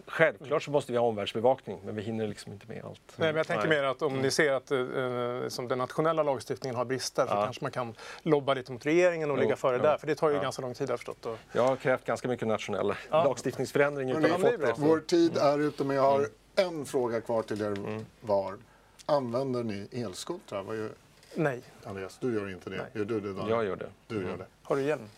Självklart 0.07 0.63
så 0.63 0.71
måste 0.71 0.91
vi 0.91 0.97
ha 0.97 1.07
omvärldsbevakning, 1.07 1.79
men 1.85 1.95
vi 1.95 2.01
hinner 2.01 2.27
liksom 2.27 2.53
inte 2.53 2.67
med 2.67 2.85
allt. 2.85 3.01
Nej, 3.15 3.27
men 3.27 3.35
jag 3.35 3.47
tänker 3.47 3.67
mer 3.67 3.83
att 3.83 4.01
om 4.01 4.13
ni 4.21 4.31
ser 4.31 4.51
att 4.51 4.71
eh, 4.71 5.47
som 5.49 5.67
den 5.67 5.77
nationella 5.77 6.23
lagstiftningen 6.23 6.75
har 6.75 6.85
brister 6.85 7.25
så 7.27 7.33
Ja. 7.33 7.43
kanske 7.43 7.63
man 7.63 7.71
kan 7.71 7.95
lobba 8.21 8.53
lite 8.53 8.71
mot 8.71 8.85
regeringen 8.85 9.31
och 9.31 9.37
Jo, 9.37 9.41
ligga 9.41 9.55
före 9.55 9.75
ja, 9.77 9.83
där. 9.83 9.97
För 9.97 10.07
det 10.07 10.15
tar 10.15 10.29
ju 10.29 10.35
ja. 10.35 10.41
ganska 10.41 10.61
lång 10.61 10.73
tid 10.73 10.89
har 10.89 10.97
förstått. 10.97 11.25
Och... 11.25 11.37
Jag 11.51 11.63
har 11.63 11.75
krävt 11.75 12.05
ganska 12.05 12.27
mycket 12.27 12.47
nationell 12.47 12.93
lagstiftningsförändring 13.09 14.09
utan 14.09 14.25
att 14.25 14.31
ha 14.31 14.37
fått 14.39 14.59
det. 14.59 14.73
Vår 14.77 14.99
tid 14.99 15.37
är 15.37 15.59
ute, 15.59 15.83
men 15.83 15.95
jag 15.95 16.03
har 16.03 16.27
Mm. 16.57 16.79
en 16.79 16.85
fråga 16.85 17.21
kvar 17.21 17.41
till 17.41 17.61
er 17.61 17.99
var. 18.21 18.57
Använder 19.05 19.63
ni 19.63 19.87
elskotrar? 19.91 20.63
Vad 20.63 20.77
gör 20.77 20.91
Nej. 21.35 21.61
Andreas? 21.83 22.17
Du 22.19 22.33
gör 22.33 22.49
inte 22.49 22.69
det. 22.69 22.77
Nej. 22.77 22.85
Gör 22.93 23.05
du 23.05 23.19
det, 23.19 23.33
Daniel? 23.33 23.49
Jag 23.49 23.65
gör 23.65 23.75
det. 23.75 23.89
Du 24.07 24.15
gör 24.23 24.37
det. 24.37 24.45
Har 24.63 24.75
du 24.75 24.81
hjälm? 24.81 25.09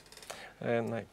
Eh, 0.60 0.82
nej, 0.84 1.06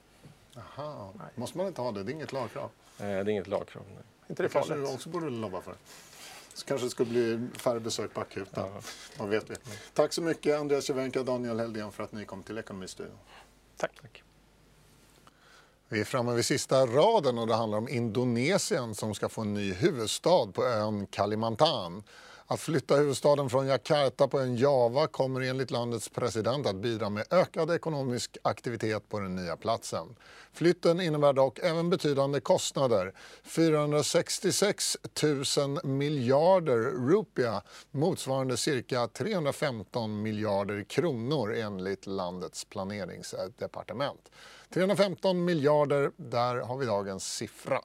Aha. 0.57 1.13
Måste 1.35 1.59
man 1.59 1.67
inte 1.67 1.81
ha 1.81 1.93
det? 1.93 2.03
Det 2.03 2.13
är 2.13 2.15
inget 2.15 2.33
lagkrav. 2.33 2.71
eh, 2.99 3.05
det 3.07 3.07
är 3.07 3.29
inget 3.29 3.47
lagkrav. 3.47 3.83
Nej. 3.89 4.03
inte 4.29 4.43
det 4.43 4.49
Det 4.49 4.53
kanske 4.53 4.75
du 4.75 4.87
också 4.87 5.09
borde 5.09 5.31
lobba 5.31 5.61
för. 5.61 5.75
Så 6.55 6.67
kanske 6.67 6.87
det 6.87 6.91
skulle 6.91 7.11
bli 7.11 7.49
färre 7.59 7.81
besök 7.81 8.15
på 8.15 8.21
akuten. 8.21 8.65
Ja. 8.75 8.81
Vad 9.19 9.29
vet 9.29 9.51
vi. 9.51 9.55
Tack 9.95 10.13
så 10.13 10.23
mycket 10.23 10.61
Andreas 10.61 10.85
Cervenka 10.85 11.21
och 11.21 11.27
Daniel 11.27 11.61
Heldén 11.61 11.93
för 11.93 12.05
att 12.05 12.13
ni 12.13 12.25
kom 12.25 12.43
till 12.43 12.59
Ekonomistudion. 12.59 13.19
Tack. 13.77 14.23
Vi 15.89 16.01
är 16.01 16.05
framme 16.05 16.35
vid 16.35 16.45
sista 16.45 16.87
raden 16.87 17.39
och 17.39 17.47
det 17.47 17.55
handlar 17.55 17.79
om 17.79 17.89
Indonesien 17.89 18.95
som 18.95 19.15
ska 19.15 19.29
få 19.29 19.41
en 19.41 19.55
ny 19.55 19.73
huvudstad 19.73 20.47
på 20.53 20.65
ön 20.65 21.07
Kalimantan. 21.07 22.03
Att 22.46 22.61
flytta 22.61 22.96
huvudstaden 22.96 23.50
från 23.50 23.66
Jakarta 23.66 24.28
på 24.28 24.38
en 24.38 24.57
Java 24.57 25.07
kommer 25.07 25.40
enligt 25.40 25.70
landets 25.70 26.09
president 26.09 26.66
att 26.66 26.76
bidra 26.76 27.11
med 27.11 27.26
ökad 27.30 27.70
ekonomisk 27.70 28.37
aktivitet 28.42 29.09
på 29.09 29.20
den 29.20 29.37
nya 29.37 29.57
platsen. 29.57 30.16
Flytten 30.52 31.00
innebär 31.00 31.33
dock 31.33 31.59
även 31.59 31.90
betydande 31.90 32.40
kostnader. 32.40 33.12
466 33.44 34.96
000 35.59 35.78
miljarder 35.85 37.09
rupia 37.09 37.62
motsvarande 37.90 38.57
cirka 38.57 39.09
315 39.09 40.22
miljarder 40.22 40.85
kronor 40.85 41.54
enligt 41.54 42.07
landets 42.07 42.64
planeringsdepartement. 42.64 44.30
315 44.74 45.44
miljarder, 45.44 46.11
där 46.16 46.57
har 46.57 46.76
vi 46.76 46.87
dagens 46.87 47.35
siffra. 47.35 47.80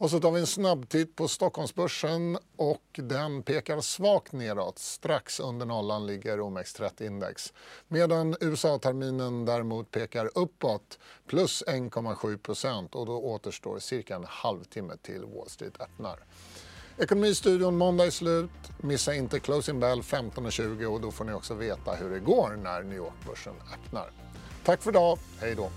Och 0.00 0.10
så 0.10 0.20
tar 0.20 0.30
vi 0.30 0.40
en 0.40 0.46
snabbtitt 0.46 1.16
på 1.16 1.28
Stockholmsbörsen 1.28 2.38
och 2.56 2.84
den 2.92 3.42
pekar 3.42 3.80
svagt 3.80 4.32
neråt. 4.32 4.78
Strax 4.78 5.40
under 5.40 5.66
nollan 5.66 6.06
ligger 6.06 6.38
OMX30-index. 6.38 7.52
Medan 7.88 8.36
USA-terminen 8.40 9.44
däremot 9.44 9.90
pekar 9.90 10.30
uppåt, 10.34 10.98
plus 11.26 11.62
1,7 11.66 12.38
procent 12.38 12.94
och 12.94 13.06
då 13.06 13.12
återstår 13.12 13.78
cirka 13.78 14.16
en 14.16 14.24
halvtimme 14.28 14.96
till 15.02 15.24
Wall 15.24 15.48
Street 15.48 15.80
öppnar. 15.80 16.24
Ekonomistudion 16.98 17.76
måndag 17.76 18.06
är 18.06 18.10
slut. 18.10 18.50
Missa 18.78 19.14
inte 19.14 19.40
Closing 19.40 19.80
Bell 19.80 20.00
15.20 20.00 20.84
och 20.84 21.00
då 21.00 21.10
får 21.10 21.24
ni 21.24 21.32
också 21.32 21.54
veta 21.54 21.92
hur 21.92 22.10
det 22.10 22.20
går 22.20 22.58
när 22.62 22.82
New 22.82 22.96
York-börsen 22.96 23.54
öppnar. 23.74 24.10
Tack 24.64 24.82
för 24.82 24.90
idag. 24.90 25.18
Hej 25.40 25.54
då! 25.54 25.70